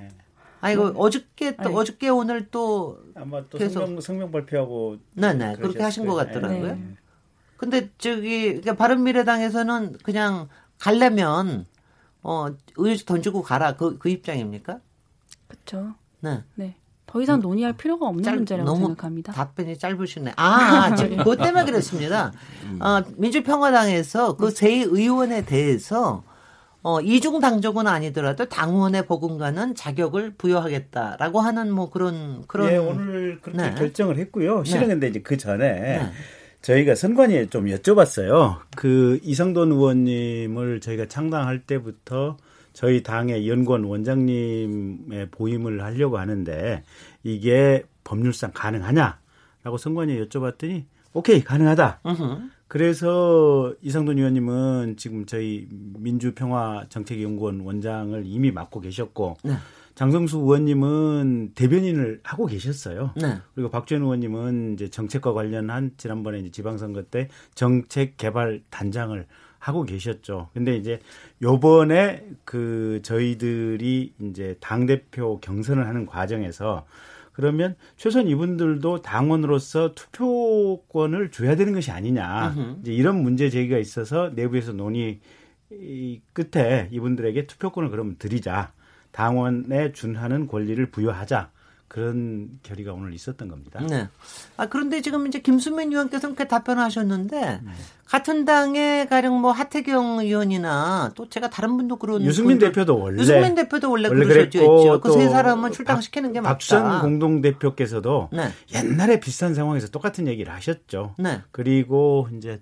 네, 0.65 0.75
네. 0.77 0.81
아이고 0.83 0.99
어저께 1.03 1.57
또 1.57 1.63
아니. 1.65 1.75
어저께 1.77 2.09
오늘 2.09 2.49
또 2.51 2.99
아마 3.15 3.43
또 3.51 3.59
계속- 3.59 3.81
성명, 3.81 4.01
성명 4.01 4.31
발표하고 4.33 4.97
네네, 5.15 5.57
그렇게 5.57 5.83
하신 5.83 6.07
것 6.07 6.15
같더라고요. 6.15 6.75
네. 6.75 6.95
근데 7.57 7.91
저기 7.99 8.47
그러니까 8.49 8.75
바른 8.77 9.03
미래당에서는 9.05 9.99
그냥 10.03 10.49
갈려면 10.79 11.67
어 12.23 12.47
의식 12.77 13.07
던지고 13.07 13.43
가라 13.43 13.77
그 13.77 13.99
그 13.99 14.09
입장입니까? 14.09 14.81
그렇죠. 15.49 15.95
네. 16.21 16.43
네. 16.55 16.77
더 17.07 17.21
이상 17.21 17.41
논의할 17.41 17.75
필요가 17.75 18.07
없는 18.07 18.25
짧- 18.25 18.35
문제라고 18.37 18.69
너무 18.69 18.87
생각합니다. 18.87 19.33
답변이 19.33 19.79
짧으시네. 19.79 20.33
아, 20.37 20.97
지금 20.97 21.19
그것 21.19 21.37
때문에 21.37 21.65
그랬습니다. 21.71 22.33
어, 22.81 23.03
민주평화당에서 23.17 24.37
그세 24.37 24.69
의원에 24.83 25.45
대해서 25.45 26.25
어, 26.85 27.01
이중 27.01 27.41
당적은 27.41 27.87
아니더라도 27.87 28.45
당원의 28.45 29.07
버금가는 29.07 29.75
자격을 29.75 30.35
부여하겠다라고 30.37 31.41
하는 31.41 31.73
뭐 31.73 31.89
그런 31.89 32.45
그런 32.47 32.71
예, 32.71 32.77
오늘 32.77 33.41
그렇게 33.41 33.63
네. 33.63 33.75
결정을 33.75 34.19
했고요. 34.19 34.65
실은 34.65 34.89
근데 34.89 35.09
이제 35.09 35.21
그 35.21 35.39
전에 35.39 35.73
네. 35.73 36.11
저희가 36.61 36.95
선관위에 36.95 37.47
좀 37.47 37.67
여쭤봤어요. 37.67 38.59
그 38.77 39.19
이성돈 39.23 39.73
의원님을 39.73 40.81
저희가 40.81 41.07
창당할 41.07 41.61
때부터 41.61 42.37
저희 42.75 43.03
당의 43.03 43.49
연구원 43.49 43.85
원장님의 43.85 45.31
보임을 45.31 45.83
하려고 45.83 46.19
하는데 46.19 46.83
이게 47.23 47.83
법률상 48.05 48.51
가능하냐라고 48.53 49.79
선관위에 49.79 50.23
여쭤봤더니 50.27 50.85
오케이 51.15 51.43
가능하다. 51.43 52.01
음흠. 52.05 52.51
그래서 52.67 53.75
이상돈 53.83 54.19
의원님은 54.19 54.97
지금 54.97 55.27
저희 55.27 55.69
민주평화정책연구원 55.71 57.61
원장을 57.61 58.23
이미 58.27 58.51
맡고 58.51 58.81
계셨고 58.81 59.37
네. 59.45 59.55
장성수 59.95 60.39
의원님은 60.39 61.53
대변인을 61.55 62.21
하고 62.25 62.47
계셨어요. 62.47 63.13
네. 63.17 63.39
그리고 63.55 63.71
박주현 63.71 64.03
의원님은 64.03 64.75
이제 64.75 64.91
정책과 64.91 65.33
관련한 65.33 65.93
지난번에 65.97 66.41
이제 66.41 66.51
지방선거 66.51 67.05
때 67.05 67.29
정책 67.55 68.17
개발 68.17 68.63
단장을 68.71 69.25
하고 69.59 69.85
계셨죠. 69.85 70.49
근데 70.53 70.77
이제 70.77 71.01
요번에 71.43 72.27
그 72.45 73.01
저희들이 73.03 74.15
이제 74.21 74.57
당대표 74.61 75.39
경선을 75.41 75.87
하는 75.87 76.07
과정에서 76.07 76.85
그러면 77.35 77.75
최소한 77.97 78.29
이분들도 78.29 79.03
당원으로서 79.03 79.95
투표권을 79.95 81.31
줘야 81.31 81.57
되는 81.57 81.75
것이 81.75 81.91
아니냐. 81.91 82.55
이제 82.81 82.93
이런 82.93 83.23
문제 83.23 83.51
제기가 83.51 83.77
있어서 83.79 84.31
내부에서 84.35 84.73
논의 84.73 85.21
이 85.71 86.21
끝에 86.33 86.89
이분들에게 86.93 87.47
투표권을 87.47 87.91
그러면 87.91 88.17
드리자. 88.19 88.73
당원에 89.11 89.93
준하는 89.93 90.47
권리를 90.47 90.87
부여하자. 90.91 91.51
그런 91.95 92.49
결의가 92.65 92.93
오늘 92.93 93.15
있었던 93.15 93.47
겁니다. 93.47 93.79
네. 93.89 94.09
아 94.57 94.67
그런데 94.67 95.01
지금 95.01 95.29
이제 95.29 95.39
김수민 95.39 95.93
의원께서는 95.93 96.35
그렇게 96.35 96.49
답변하셨는데 96.49 97.41
네. 97.63 97.71
같은 98.05 98.45
당의 98.45 99.09
가령 99.09 99.41
뭐 99.41 99.53
하태경 99.53 100.19
의원이나 100.19 101.13
또 101.15 101.29
제가 101.29 101.51
다른 101.51 101.77
분도 101.77 101.95
그런 101.95 102.21
유승민 102.25 102.59
분들- 102.59 102.73
대표도 102.75 102.99
원래 102.99 103.21
유승민 103.23 103.55
대표도 103.55 103.89
원래, 103.93 104.09
원래 104.09 104.25
그러셨죠. 104.27 104.59
그랬고 104.59 105.01
그세 105.03 105.29
사람은 105.29 105.71
출당시키는 105.71 106.33
게 106.33 106.41
맞다. 106.41 106.55
박수현 106.55 107.01
공동 107.03 107.41
대표께서도 107.41 108.31
네. 108.33 108.49
옛날에 108.75 109.21
비슷한 109.21 109.55
상황에서 109.55 109.87
똑같은 109.87 110.27
얘기를 110.27 110.53
하셨죠. 110.53 111.15
네. 111.21 111.43
그리고 111.53 112.29
이제 112.37 112.59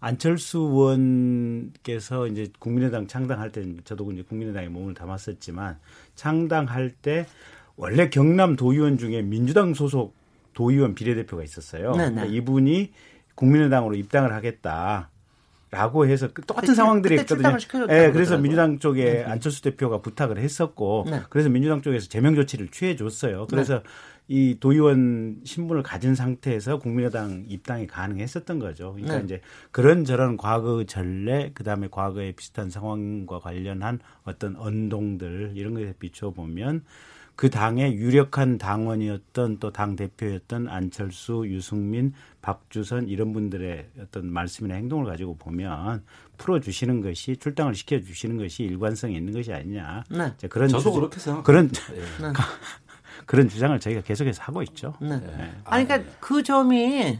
안철수 0.00 0.58
의원께서 0.60 2.26
이제 2.26 2.48
국민의당 2.58 3.06
창당할 3.06 3.52
때 3.52 3.66
저도 3.84 4.10
이제 4.12 4.22
국민의당에 4.22 4.68
몸을 4.68 4.94
담았었지만 4.94 5.76
창당할 6.14 6.94
때 7.02 7.26
원래 7.82 8.08
경남 8.10 8.54
도의원 8.54 8.96
중에 8.96 9.22
민주당 9.22 9.74
소속 9.74 10.14
도의원 10.54 10.94
비례대표가 10.94 11.42
있었어요. 11.42 11.90
네, 11.96 12.10
네. 12.10 12.14
그러니까 12.14 12.24
이분이 12.26 12.92
국민의당으로 13.34 13.96
입당을 13.96 14.32
하겠다. 14.32 15.10
라고 15.72 16.06
해서 16.06 16.28
그 16.32 16.42
똑같은 16.42 16.66
그때 16.66 16.76
상황들이 16.76 17.14
있거든요. 17.22 17.48
예, 17.48 17.52
그래서 17.52 17.66
그러더라고요. 17.66 18.38
민주당 18.42 18.78
쪽에 18.78 19.24
안철수 19.24 19.62
대표가 19.62 20.02
부탁을 20.02 20.38
했었고, 20.38 21.06
네. 21.10 21.22
그래서 21.30 21.48
민주당 21.48 21.80
쪽에서 21.80 22.08
제명 22.08 22.34
조치를 22.36 22.68
취해 22.68 22.94
줬어요. 22.94 23.46
그래서 23.48 23.82
이 24.28 24.58
도의원 24.60 25.40
신분을 25.44 25.82
가진 25.82 26.14
상태에서 26.14 26.78
국민의당 26.78 27.46
입당이 27.48 27.86
가능했었던 27.86 28.58
거죠. 28.58 28.92
그러니까 28.92 29.18
네. 29.18 29.24
이제 29.24 29.40
그런 29.70 30.04
저런 30.04 30.36
과거 30.36 30.84
전례, 30.84 31.50
그 31.54 31.64
다음에 31.64 31.88
과거의 31.90 32.32
비슷한 32.32 32.70
상황과 32.70 33.40
관련한 33.40 33.98
어떤 34.24 34.56
언동들 34.56 35.52
이런 35.54 35.74
것에 35.74 35.94
비춰 35.98 36.30
보면 36.30 36.84
그 37.42 37.50
당의 37.50 37.94
유력한 37.96 38.56
당원이었던 38.56 39.58
또 39.58 39.72
당 39.72 39.96
대표였던 39.96 40.68
안철수, 40.68 41.42
유승민, 41.48 42.12
박주선 42.40 43.08
이런 43.08 43.32
분들의 43.32 43.88
어떤 44.00 44.32
말씀이나 44.32 44.76
행동을 44.76 45.06
가지고 45.06 45.34
보면 45.38 46.04
풀어주시는 46.38 47.00
것이 47.00 47.36
출당을 47.38 47.74
시켜주시는 47.74 48.36
것이 48.36 48.62
일관성이 48.62 49.16
있는 49.16 49.32
것이 49.32 49.52
아니냐. 49.52 50.04
네. 50.10 50.32
이제 50.38 50.46
그런 50.46 50.68
저도 50.68 50.82
주장- 50.84 50.94
그렇게 50.94 51.18
생각합니다. 51.18 51.80
그런 51.90 51.98
예. 51.98 52.32
그런 53.26 53.48
주장을 53.48 53.80
저희가 53.80 54.02
계속해서 54.02 54.40
하고 54.44 54.62
있죠. 54.62 54.94
네. 55.00 55.20
아니 55.64 55.84
그러니까 55.88 56.08
그 56.20 56.44
점이 56.44 57.18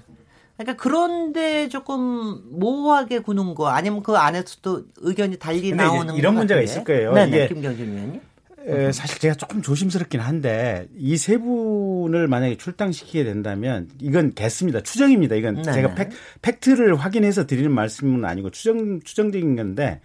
그러니까 0.56 0.80
그런데 0.80 1.68
조금 1.68 2.42
모호하게 2.60 3.18
구는 3.18 3.56
거 3.56 3.66
아니면 3.70 4.04
그 4.04 4.16
안에서도 4.16 4.84
의견이 4.98 5.40
달리 5.40 5.72
나오는 5.72 6.14
이런 6.14 6.34
것 6.34 6.42
문제가. 6.42 6.60
있을 6.60 6.84
거예요. 6.84 7.12
네네, 7.12 7.28
이게- 7.28 7.48
김경진 7.48 7.90
의원님. 7.90 8.20
에, 8.66 8.92
사실 8.92 9.18
제가 9.18 9.34
조금 9.34 9.60
조심스럽긴 9.62 10.20
한데 10.20 10.86
이 10.96 11.16
세 11.16 11.36
분을 11.38 12.28
만약에 12.28 12.56
출당시키게 12.56 13.24
된다면 13.24 13.88
이건 14.00 14.32
개수입니다. 14.34 14.80
추정입니다. 14.82 15.34
이건 15.36 15.62
네. 15.62 15.72
제가 15.72 15.94
팩, 15.94 16.10
팩트를 16.42 16.94
확인해서 16.96 17.46
드리는 17.46 17.70
말씀은 17.72 18.24
아니고 18.24 18.50
추정 18.50 19.00
추정적인 19.00 19.56
건데 19.56 20.00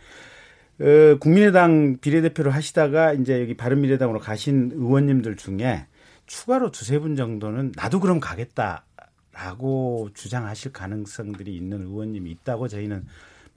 어, 0.80 1.18
국민의당 1.20 1.98
비례대표를 2.00 2.54
하시다가 2.54 3.14
이제 3.14 3.42
여기 3.42 3.56
바른미래당으로 3.56 4.20
가신 4.20 4.72
의원님들 4.74 5.36
중에 5.36 5.88
추가로 6.28 6.72
두세 6.72 7.00
분 7.00 7.16
정도는 7.16 7.72
나도 7.76 8.00
그럼 8.00 8.20
가겠다라고 8.20 10.10
주장하실 10.14 10.74
가능성들이 10.74 11.56
있는 11.56 11.82
의원님이 11.84 12.30
있다고 12.32 12.68
저희는 12.68 13.06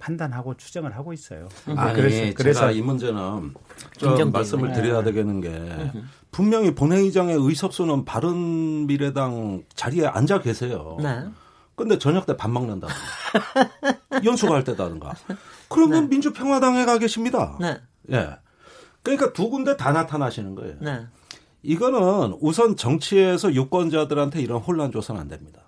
판단하고 0.01 0.57
추정을 0.57 0.97
하고 0.97 1.13
있어요. 1.13 1.49
아니, 1.77 1.95
그래서 1.95 2.35
그래서 2.37 2.61
제가 2.61 2.73
이 2.73 2.83
문제는 2.83 3.55
좀 3.99 4.33
말씀을. 4.33 4.73
드려야 4.73 5.05
되겠는 5.05 5.41
게 5.41 5.93
분명히 6.33 6.75
본회의장의 6.75 7.37
의석수는 7.39 8.05
바른 8.05 8.87
미래당 8.89 9.63
자리에 9.75 10.07
앉아 10.07 10.41
계세요. 10.41 10.97
네. 11.01 11.25
근데 11.77 11.97
저녁 11.99 12.27
때 12.27 12.37
밥 12.37 12.51
먹는다든가 12.51 12.95
연수갈 14.25 14.65
때다든가 14.65 15.15
그러면 15.69 16.09
민주평화당에 16.09 16.85
가 16.85 16.99
계십니다. 16.99 17.57
네. 17.61 17.81
예. 18.13 18.31
그러니까 19.03 19.33
두 19.33 19.49
군데 19.49 19.77
다 19.77 19.93
나타나시는 19.93 20.55
거예요. 20.57 20.75
네. 20.81 21.07
이거는 21.63 22.37
우선 22.41 22.77
정치에서 22.77 23.55
유권자들한테 23.55 24.41
이런 24.41 24.61
혼란 24.61 24.93
줘서는 24.93 25.21
안 25.21 25.29
됩니다. 25.29 25.61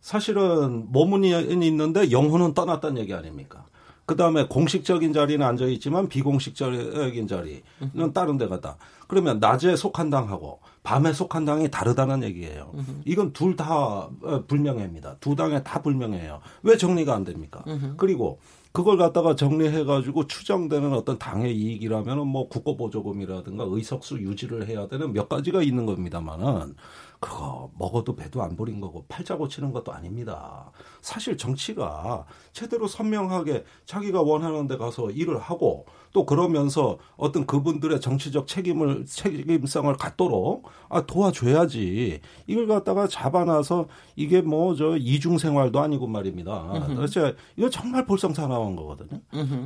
사실은 0.00 0.90
모문이 0.90 1.30
있는데 1.30 2.10
영혼은 2.10 2.54
떠났다는 2.54 2.98
얘기 2.98 3.14
아닙니까? 3.14 3.64
그 4.06 4.16
다음에 4.16 4.46
공식적인 4.48 5.12
자리는 5.12 5.46
앉아 5.46 5.66
있지만 5.66 6.08
비공식적인 6.08 7.28
자리는 7.28 8.12
다른 8.12 8.38
데 8.38 8.48
갔다. 8.48 8.76
그러면 9.06 9.38
낮에 9.38 9.76
속한 9.76 10.10
당하고 10.10 10.60
밤에 10.82 11.12
속한 11.12 11.44
당이 11.44 11.70
다르다는 11.70 12.24
얘기예요. 12.24 12.72
이건 13.04 13.32
둘 13.32 13.54
다 13.56 14.08
불명예입니다. 14.48 15.16
두 15.20 15.36
당에 15.36 15.62
다 15.62 15.82
불명예해요. 15.82 16.40
왜 16.62 16.76
정리가 16.76 17.14
안 17.14 17.24
됩니까? 17.24 17.62
그리고 17.98 18.40
그걸 18.72 18.96
갖다가 18.96 19.34
정리해가지고 19.34 20.28
추정되는 20.28 20.92
어떤 20.92 21.18
당의 21.18 21.56
이익이라면은 21.56 22.26
뭐 22.26 22.48
국고보조금이라든가 22.48 23.64
의석수 23.68 24.20
유지를 24.20 24.68
해야 24.68 24.86
되는 24.86 25.12
몇 25.12 25.28
가지가 25.28 25.62
있는 25.62 25.86
겁니다만은 25.86 26.74
그거 27.20 27.70
먹어도 27.78 28.16
배도 28.16 28.42
안 28.42 28.56
부린 28.56 28.80
거고 28.80 29.04
팔자 29.06 29.36
고 29.36 29.46
치는 29.46 29.72
것도 29.72 29.92
아닙니다. 29.92 30.70
사실 31.02 31.36
정치가 31.36 32.24
제대로 32.54 32.86
선명하게 32.86 33.64
자기가 33.84 34.22
원하는 34.22 34.66
데 34.66 34.78
가서 34.78 35.10
일을 35.10 35.38
하고 35.38 35.84
또 36.12 36.24
그러면서 36.24 36.98
어떤 37.16 37.46
그분들의 37.46 38.00
정치적 38.00 38.46
책임을 38.46 39.04
책임성을 39.06 39.92
갖도록 39.96 40.68
아 40.88 41.04
도와줘야지 41.06 42.20
이걸 42.46 42.66
갖다가 42.66 43.06
잡아놔서 43.06 43.86
이게 44.16 44.40
뭐 44.40 44.74
저 44.74 44.96
이중 44.96 45.36
생활도 45.36 45.78
아니고 45.78 46.06
말입니다. 46.06 46.86
도대체 46.94 47.36
이거 47.56 47.68
정말 47.68 48.06
볼썽사나운 48.06 48.76
거거든요. 48.76 49.20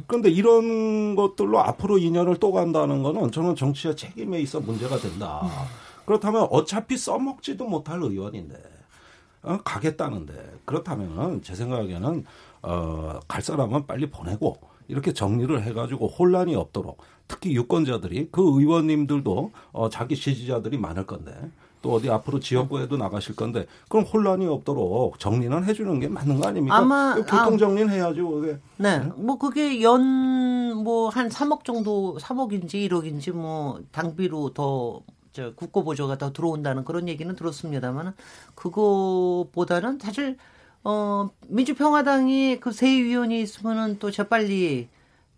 그런데 0.09 0.29
이런 0.29 1.15
것들로 1.15 1.61
앞으로 1.61 1.99
인연을 1.99 2.39
또 2.39 2.51
간다는 2.51 3.03
거는 3.05 3.31
저는 3.31 3.55
정치의 3.55 3.95
책임에 3.95 4.41
있어 4.41 4.59
문제가 4.61 4.97
된다. 4.99 5.43
그렇다면 6.07 6.49
어차피 6.51 6.97
써먹지도 6.97 7.67
못할 7.67 8.03
의원인데 8.03 8.57
어, 9.43 9.59
가겠다는데 9.65 10.33
그렇다면 10.65 11.43
제 11.43 11.55
생각에는 11.55 12.25
어, 12.63 13.21
갈 13.29 13.43
사람은 13.43 13.87
빨리 13.87 14.09
보내고 14.11 14.57
이렇게 14.89 15.13
정리를 15.13 15.63
해가지고 15.63 16.09
혼란이 16.09 16.55
없도록 16.57 16.99
특히 17.29 17.55
유권자들이 17.55 18.29
그 18.31 18.43
의원님들도 18.43 19.51
어, 19.73 19.89
자기 19.89 20.15
지지자들이 20.17 20.79
많을 20.79 21.07
건데 21.07 21.33
또 21.83 21.93
어디 21.93 22.09
앞으로 22.11 22.41
지역구에도 22.41 22.97
나가실 22.97 23.37
건데 23.37 23.67
그럼 23.91 24.07
혼란이 24.07 24.47
없도록 24.47 25.19
정리는 25.19 25.65
해주는 25.65 26.01
게 26.01 26.09
맞는 26.09 26.41
거 26.41 26.49
아닙니까? 26.49 26.77
아마- 26.79 27.15
교통 27.17 27.59
정리는 27.59 27.91
해야죠. 27.93 28.27
그게. 28.31 28.59
네. 28.79 29.01
뭐 29.17 29.37
그게 29.39 29.83
연 29.83 30.03
뭐 30.83 31.09
한 31.11 31.29
3억 31.29 31.63
정도 31.65 32.17
3억인지 32.19 32.75
1억인지 32.89 33.31
뭐 33.33 33.81
당비로 33.93 34.51
더 34.55 35.01
저 35.35 35.53
국고 35.53 35.83
보조가 35.85 36.17
더 36.17 36.33
들어온다는 36.33 36.85
그런 36.85 37.09
얘기는 37.09 37.35
들었습니다만은 37.35 38.13
그거보다는 38.55 39.99
사실 39.99 40.37
어 40.85 41.29
민주평화당이 41.49 42.61
그 42.61 42.71
세 42.73 42.87
위원이 42.89 43.43
있으면은 43.43 43.99
또 43.99 44.11
재빨리 44.13 44.89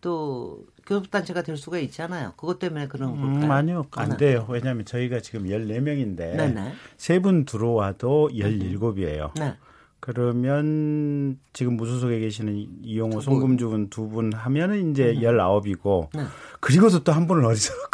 또 0.03 0.67
교섭단체가 0.87 1.43
될 1.43 1.57
수가 1.57 1.79
있잖아요. 1.79 2.35
그것 2.37 2.59
때문에 2.59 2.89
그런 2.89 3.17
걸까요? 3.21 3.45
음, 3.47 3.51
아니요, 3.51 3.87
안 3.93 4.11
네. 4.11 4.17
돼요. 4.19 4.47
왜냐하면 4.51 4.85
저희가 4.85 5.21
지금 5.21 5.45
14명인데 5.47 6.17
네네. 6.37 6.73
세분 6.99 7.45
들어와도 7.47 8.29
17이에요. 8.35 9.31
네. 9.41 9.55
그러면 9.99 11.39
지금 11.55 11.77
무소속에 11.77 12.19
계시는 12.21 12.83
이용호, 12.85 13.19
두 13.21 13.31
분. 13.31 13.41
송금주 13.41 13.69
분 13.71 13.89
두 13.91 14.09
분 14.09 14.33
하면은 14.33 14.91
이제 14.93 15.15
19이고 15.15 16.09
네. 16.15 16.25
그리고도 16.61 17.03
또한 17.03 17.27
분을 17.27 17.45
어디서 17.47 17.73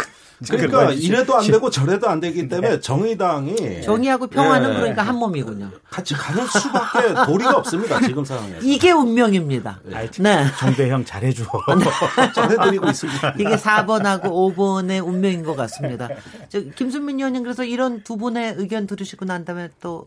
그러니까 0.49 0.93
이래도 0.93 1.37
안 1.37 1.47
되고 1.47 1.71
저래도 1.71 2.09
안 2.09 2.21
되기 2.21 2.49
때문에 2.49 2.81
정의당이 2.81 3.83
정의하고 3.83 4.27
평화는 4.27 4.71
예. 4.71 4.75
그러니까 4.75 5.03
한 5.03 5.17
몸이군요. 5.17 5.71
같이 5.91 6.15
가는 6.15 6.47
수밖에 6.47 7.15
도리가 7.27 7.57
없습니다. 7.59 8.01
지금 8.01 8.25
상황에서. 8.25 8.67
이게 8.67 8.93
운명입니다. 8.93 9.81
아이, 9.93 10.09
네. 10.11 10.47
정대형 10.59 11.05
잘해줘. 11.05 11.45
전해드리고 12.35 12.89
있습니다. 12.89 13.35
이게 13.39 13.57
4번하고 13.57 14.25
5번의 14.25 15.07
운명인 15.07 15.43
것 15.45 15.55
같습니다. 15.57 16.09
저, 16.49 16.61
김순민 16.61 17.19
의원님 17.19 17.43
그래서 17.43 17.65
이런 17.65 18.03
두 18.03 18.17
분의 18.17 18.55
의견 18.59 18.87
들으시고 18.87 19.25
난 19.25 19.45
다음에 19.45 19.69
또 19.81 20.07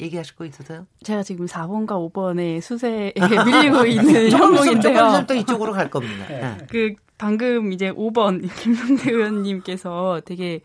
얘기하실 0.00 0.36
거 0.36 0.44
있으세요? 0.44 0.86
제가 1.02 1.22
지금 1.22 1.46
4번과 1.46 2.12
5번의 2.12 2.60
수세에 2.60 3.12
밀리고 3.44 3.84
있는 3.86 4.30
조금 4.30 4.56
형국인데요. 4.56 5.24
또 5.26 5.34
이쪽으로 5.34 5.72
갈 5.72 5.90
겁니다. 5.90 6.24
네. 6.28 6.56
그 6.70 6.94
방금 7.18 7.72
이제 7.72 7.92
5번 7.92 8.48
김성대 8.62 9.10
의원님께서 9.10 10.22
되게 10.24 10.60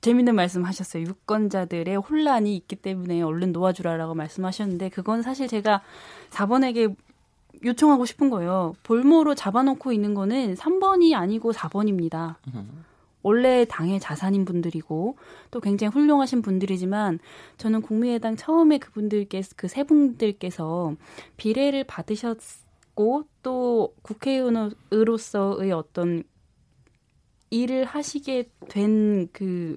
재밌는 0.00 0.34
말씀 0.34 0.64
하셨어요. 0.64 1.04
유권자들의 1.04 1.94
혼란이 1.96 2.56
있기 2.56 2.76
때문에 2.76 3.20
얼른 3.22 3.52
놓아주라라고 3.52 4.14
말씀하셨는데 4.14 4.88
그건 4.88 5.22
사실 5.22 5.46
제가 5.46 5.82
4번에게 6.30 6.94
요청하고 7.64 8.06
싶은 8.06 8.30
거예요. 8.30 8.74
볼모로 8.82 9.34
잡아놓고 9.34 9.92
있는 9.92 10.14
거는 10.14 10.54
3번이 10.54 11.14
아니고 11.14 11.52
4번입니다. 11.52 12.36
원래 13.22 13.66
당의 13.66 14.00
자산인 14.00 14.46
분들이고 14.46 15.18
또 15.50 15.60
굉장히 15.60 15.92
훌륭하신 15.92 16.40
분들이지만 16.40 17.18
저는 17.58 17.82
국민의당 17.82 18.36
처음에 18.36 18.78
그분들께 18.78 19.42
그 19.56 19.68
세 19.68 19.84
분들께서 19.84 20.94
비례를 21.36 21.84
받으셨 21.84 22.38
고 22.94 23.24
또 23.42 23.94
국회의원으로서의 24.02 25.72
어떤 25.72 26.22
일을 27.50 27.84
하시게 27.84 28.48
된 28.68 29.28
그 29.32 29.76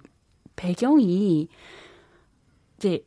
배경이 0.55 1.47
이제 2.77 3.03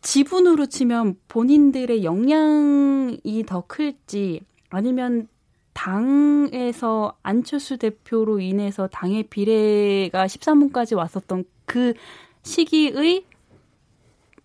지분으로 0.00 0.66
치면 0.66 1.16
본인들의 1.28 2.02
역량이 2.02 3.44
더 3.46 3.64
클지 3.66 4.40
아니면 4.70 5.28
당에서 5.74 7.16
안철수 7.22 7.76
대표로 7.78 8.40
인해서 8.40 8.88
당의 8.88 9.22
비례가 9.24 10.26
13분까지 10.26 10.96
왔었던 10.96 11.44
그 11.66 11.94
시기의 12.42 13.24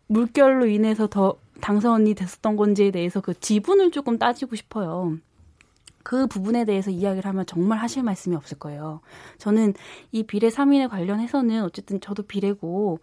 물결로 0.07 0.67
인해서 0.67 1.07
더 1.07 1.37
당선이 1.61 2.13
됐었던 2.13 2.55
건지에 2.55 2.91
대해서 2.91 3.21
그 3.21 3.39
지분을 3.39 3.91
조금 3.91 4.17
따지고 4.17 4.55
싶어요. 4.55 5.17
그 6.03 6.25
부분에 6.27 6.63
대해서 6.63 6.89
이야기를 6.89 7.27
하면 7.29 7.45
정말 7.45 7.79
하실 7.79 8.01
말씀이 8.03 8.35
없을 8.35 8.57
거예요. 8.57 9.01
저는 9.39 9.73
이 10.13 10.23
비례 10.23 10.47
3인에 10.47 10.89
관련해서는 10.89 11.63
어쨌든 11.63 11.99
저도 11.99 12.23
비례고 12.23 12.99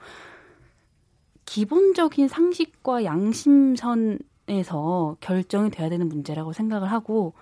기본적인 1.45 2.29
상식과 2.29 3.05
양심선에서 3.05 4.19
결정이 5.21 5.71
돼야 5.71 5.91
되는 5.91 6.09
문제라고 6.09 6.55
생각을 6.55 6.91
하고 6.91 7.35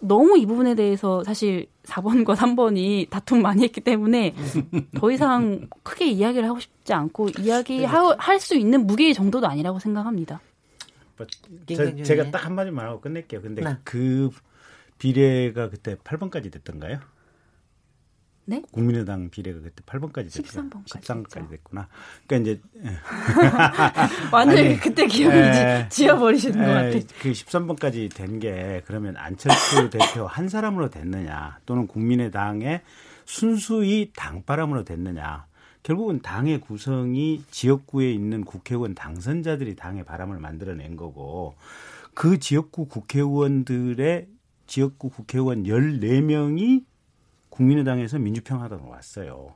너무 0.00 0.38
이 0.38 0.46
부분에 0.46 0.74
대해서 0.74 1.22
사실 1.24 1.66
4번과 1.84 2.34
3번이 2.34 3.10
다툼 3.10 3.42
많이 3.42 3.62
했기 3.62 3.80
때문에 3.80 4.34
더 4.96 5.10
이상 5.10 5.68
크게 5.82 6.06
이야기를 6.06 6.48
하고 6.48 6.58
싶지 6.60 6.92
않고 6.92 7.30
이야기할 7.38 8.40
수 8.40 8.56
있는 8.56 8.86
무게 8.86 9.12
정도도 9.12 9.46
아니라고 9.46 9.78
생각합니다. 9.78 10.40
저, 11.18 11.26
김경준이. 11.66 12.04
제가 12.04 12.30
딱 12.30 12.46
한마디만 12.46 12.86
하고 12.86 13.00
끝낼게요. 13.00 13.42
근데 13.42 13.62
네. 13.62 13.76
그 13.84 14.30
비례가 14.98 15.68
그때 15.68 15.94
8번까지 15.96 16.52
됐던가요? 16.52 16.98
네? 18.46 18.62
국민의당 18.72 19.30
비례가 19.30 19.60
그때 19.60 19.82
8번까지 19.86 20.32
됐죠. 20.34 20.42
13번 20.42 20.70
까지 20.90 21.06
13번까지 21.06 21.30
됐죠. 21.34 21.48
됐구나. 21.50 21.88
그러니까 22.26 22.50
이제 22.50 22.60
완전히 24.32 24.68
아니, 24.70 24.80
그때 24.80 25.06
기억이 25.06 25.36
에, 25.36 25.88
지- 25.88 25.96
지워버리시는 26.04 26.58
것 26.58 26.64
같아요. 26.72 26.96
에, 26.96 27.02
그 27.20 27.30
13번까지 27.32 28.12
된 28.14 28.40
게 28.40 28.82
그러면 28.86 29.16
안철수 29.16 29.90
대표 29.90 30.26
한 30.26 30.48
사람으로 30.48 30.88
됐느냐 30.88 31.58
또는 31.66 31.86
국민의당의 31.86 32.80
순수히 33.26 34.12
당바람으로 34.16 34.84
됐느냐 34.84 35.46
결국은 35.82 36.20
당의 36.22 36.60
구성이 36.60 37.42
지역구에 37.50 38.10
있는 38.12 38.44
국회의원 38.44 38.94
당선자들이 38.94 39.76
당의 39.76 40.04
바람을 40.04 40.38
만들어낸 40.38 40.96
거고 40.96 41.54
그 42.14 42.38
지역구 42.38 42.86
국회의원들의 42.86 44.26
지역구 44.66 45.10
국회의원 45.10 45.64
14명이 45.64 46.84
국민의당에서 47.60 48.18
민주평화당으로 48.18 48.88
왔어요. 48.88 49.54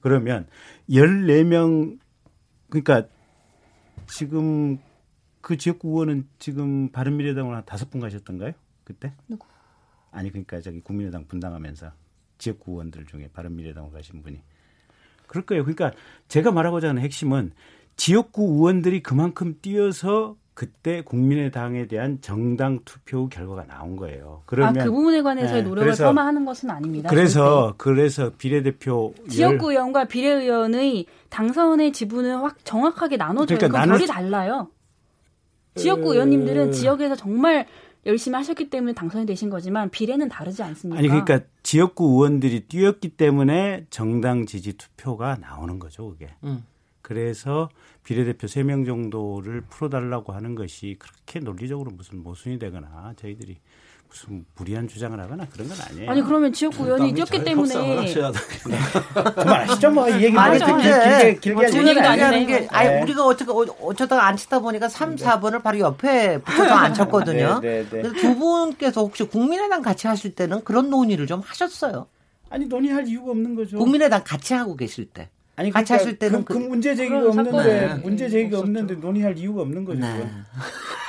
그러면 0.00 0.46
14명 0.88 1.98
그러니까 2.70 3.06
지금 4.06 4.78
그 5.42 5.58
지역구 5.58 5.88
의원은 5.90 6.26
지금 6.38 6.90
바른미래당으로 6.90 7.54
한 7.54 7.64
다섯 7.66 7.90
분 7.90 8.00
가셨던가요? 8.00 8.52
그때? 8.84 9.12
누구? 9.28 9.46
아니 10.10 10.30
그러니까 10.30 10.60
저기 10.62 10.80
국민의당 10.80 11.26
분당하면서 11.26 11.92
지역구 12.38 12.72
의원들 12.72 13.04
중에 13.04 13.28
바른미래당으로 13.34 13.92
가신 13.92 14.22
분이 14.22 14.40
그럴 15.26 15.44
거예요. 15.44 15.64
그러니까 15.64 15.92
제가 16.28 16.50
말하고자 16.50 16.88
하는 16.88 17.02
핵심은 17.02 17.52
지역구 17.96 18.54
의원들이 18.54 19.02
그만큼 19.02 19.58
뛰어서 19.60 20.36
그때 20.58 21.02
국민의당에 21.02 21.86
대한 21.86 22.18
정당 22.20 22.80
투표 22.84 23.28
결과가 23.28 23.64
나온 23.66 23.94
거예요. 23.94 24.40
아, 24.40 24.42
그러면 24.44 24.84
그 24.86 24.90
부분에 24.90 25.22
관해서의 25.22 25.62
네, 25.62 25.68
노력을 25.68 25.92
폄하하는 25.96 26.44
것은 26.44 26.68
아닙니다. 26.68 27.08
그래서 27.10 27.74
그래서 27.78 28.32
비례대표 28.36 29.14
절대. 29.18 29.30
지역구 29.30 29.70
의원과 29.70 30.06
비례의원의 30.06 31.06
당선의 31.28 31.92
지분은 31.92 32.38
확 32.38 32.56
정확하게 32.64 33.18
나눠져요. 33.18 33.56
그러니까 33.56 33.78
나눌- 33.78 33.98
결이 33.98 34.08
달라요. 34.08 34.68
지역구 35.76 36.14
의원님들은 36.14 36.72
지역에서 36.72 37.14
정말 37.14 37.68
열심히 38.04 38.34
하셨기 38.34 38.68
때문에 38.68 38.94
당선이 38.94 39.26
되신 39.26 39.50
거지만 39.50 39.90
비례는 39.90 40.28
다르지 40.28 40.64
않습니까? 40.64 40.98
아니 40.98 41.06
그러니까 41.06 41.38
지역구 41.62 42.04
의원들이 42.14 42.66
뛰었기 42.66 43.10
때문에 43.10 43.86
정당 43.90 44.44
지지 44.44 44.72
투표가 44.76 45.36
나오는 45.40 45.78
거죠, 45.78 46.10
그게. 46.10 46.30
음. 46.42 46.64
그래서 47.08 47.70
비례대표 48.04 48.46
3명 48.46 48.84
정도를 48.84 49.62
풀어달라고 49.62 50.34
하는 50.34 50.54
것이 50.54 50.96
그렇게 50.98 51.40
논리적으로 51.40 51.90
무슨 51.90 52.22
모순이 52.22 52.58
되거나 52.58 53.14
저희들이 53.16 53.56
무슨 54.10 54.44
무리한 54.54 54.88
주장을 54.88 55.18
하거나 55.18 55.46
그런 55.48 55.68
건 55.68 55.78
아니에요. 55.88 56.10
아니 56.10 56.22
그러면 56.22 56.52
지역구 56.52 56.84
의원이 56.84 57.14
뛰었기 57.14 57.44
때문에. 57.44 58.12
그만하시죠, 59.36 59.90
뭐. 59.90 60.06
이 60.10 60.22
얘기 60.22 60.36
아니, 60.36 60.58
뭐 60.58 60.66
근데 60.66 61.38
길게, 61.40 61.40
길게 61.40 61.52
뭐. 61.54 62.10
아니라는 62.10 62.46
게, 62.46 62.60
네. 62.60 62.68
아니, 62.70 63.02
우리가 63.02 63.24
어쩌다, 63.24 63.52
어쩌다가 63.52 64.26
안 64.26 64.36
치다 64.36 64.58
보니까 64.58 64.90
3, 64.90 65.16
4번을 65.16 65.62
바로 65.62 65.78
옆에 65.78 66.38
붙여서 66.42 66.74
앉혔거든요. 66.74 67.60
네, 67.60 67.84
네, 67.84 67.84
네. 67.84 68.02
그래서 68.02 68.14
두 68.16 68.36
분께서 68.36 69.00
혹시 69.00 69.24
국민의당 69.24 69.80
같이 69.80 70.06
하실 70.06 70.34
때는 70.34 70.62
그런 70.64 70.90
논의를 70.90 71.26
좀 71.26 71.40
하셨어요. 71.40 72.06
아니 72.50 72.66
논의할 72.66 73.08
이유가 73.08 73.30
없는 73.30 73.54
거죠. 73.54 73.78
국민의당 73.78 74.22
같이 74.24 74.52
하고 74.52 74.76
계실 74.76 75.06
때. 75.06 75.30
아니 75.58 75.70
같이 75.72 75.86
그러니까 75.88 75.94
하실 75.94 76.18
때는 76.18 76.44
그, 76.44 76.54
그- 76.54 76.60
그 76.60 76.64
문제 76.68 76.94
제기가 76.94 77.18
없는데 77.18 77.50
사건이 77.88 78.02
문제 78.02 78.28
제기가. 78.28 78.60
없는데 78.60 78.94
논의할 78.94 79.36
이유가 79.36 79.62
없는 79.62 79.84
거죠. 79.84 79.98
네. 80.00 80.30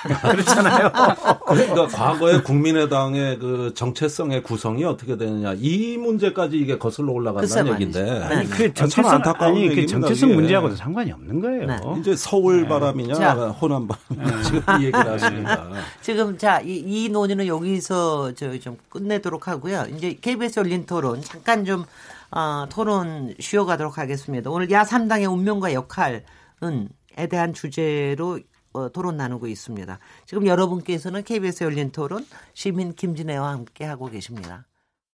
그건. 0.03 0.31
그렇잖아요. 0.31 0.91
그러니까 1.45 1.87
과거에 1.87 2.41
국민의당의 2.41 3.37
그 3.39 3.73
정체성의 3.75 4.43
구성이 4.43 4.85
어떻게 4.85 5.17
되느냐 5.17 5.53
이 5.57 5.97
문제까지 5.97 6.57
이게 6.57 6.77
거슬러 6.77 7.11
올라간다는. 7.11 7.73
얘기인데 7.73 8.03
네. 8.03 8.19
아니 8.23 8.49
그참 8.49 8.73
정체성 8.73 9.11
안타까운 9.11 9.51
아니 9.51 9.65
그 9.67 9.71
얘기입니다, 9.73 9.99
정체성. 10.07 10.33
문제하고도 10.35 10.75
상관이 10.75 11.11
없는 11.11 11.41
거예요. 11.41 11.65
네. 11.67 11.77
이제 11.99 12.15
서울 12.15 12.65
바람이냐 12.67 13.13
자. 13.13 13.33
호남 13.49 13.87
바람이냐 13.87 14.41
지금 14.43 14.61
이 14.79 14.85
얘기를 14.85 15.07
하시니까 15.11 15.69
지금 16.01 16.37
자, 16.37 16.59
이, 16.61 16.75
이 16.77 17.09
논의는 17.09 17.45
여기서 17.47 18.33
저 18.33 18.49
좀 18.59 18.77
끝내도록 18.89 19.47
하고요. 19.47 19.85
이제 19.95 20.17
KBS 20.19 20.59
열린 20.61 20.85
토론 20.85 21.21
잠깐 21.21 21.63
좀 21.65 21.85
어, 22.31 22.67
토론 22.69 23.33
쉬어가도록 23.39 23.97
하겠습니다. 23.97 24.49
오늘 24.49 24.69
야 24.71 24.83
3당의 24.83 25.31
운명과 25.31 25.73
역할은 25.73 26.23
에 27.17 27.27
대한 27.27 27.53
주제로 27.53 28.39
어, 28.71 28.89
토론 28.89 29.17
나누고 29.17 29.47
있습니다. 29.47 29.99
지금 30.25 30.45
여러분께서는 30.45 31.23
KBS 31.23 31.63
열린 31.63 31.91
토론 31.91 32.25
시민 32.53 32.93
김진애와 32.93 33.49
함께 33.49 33.83
하고 33.85 34.05
계십니다. 34.05 34.68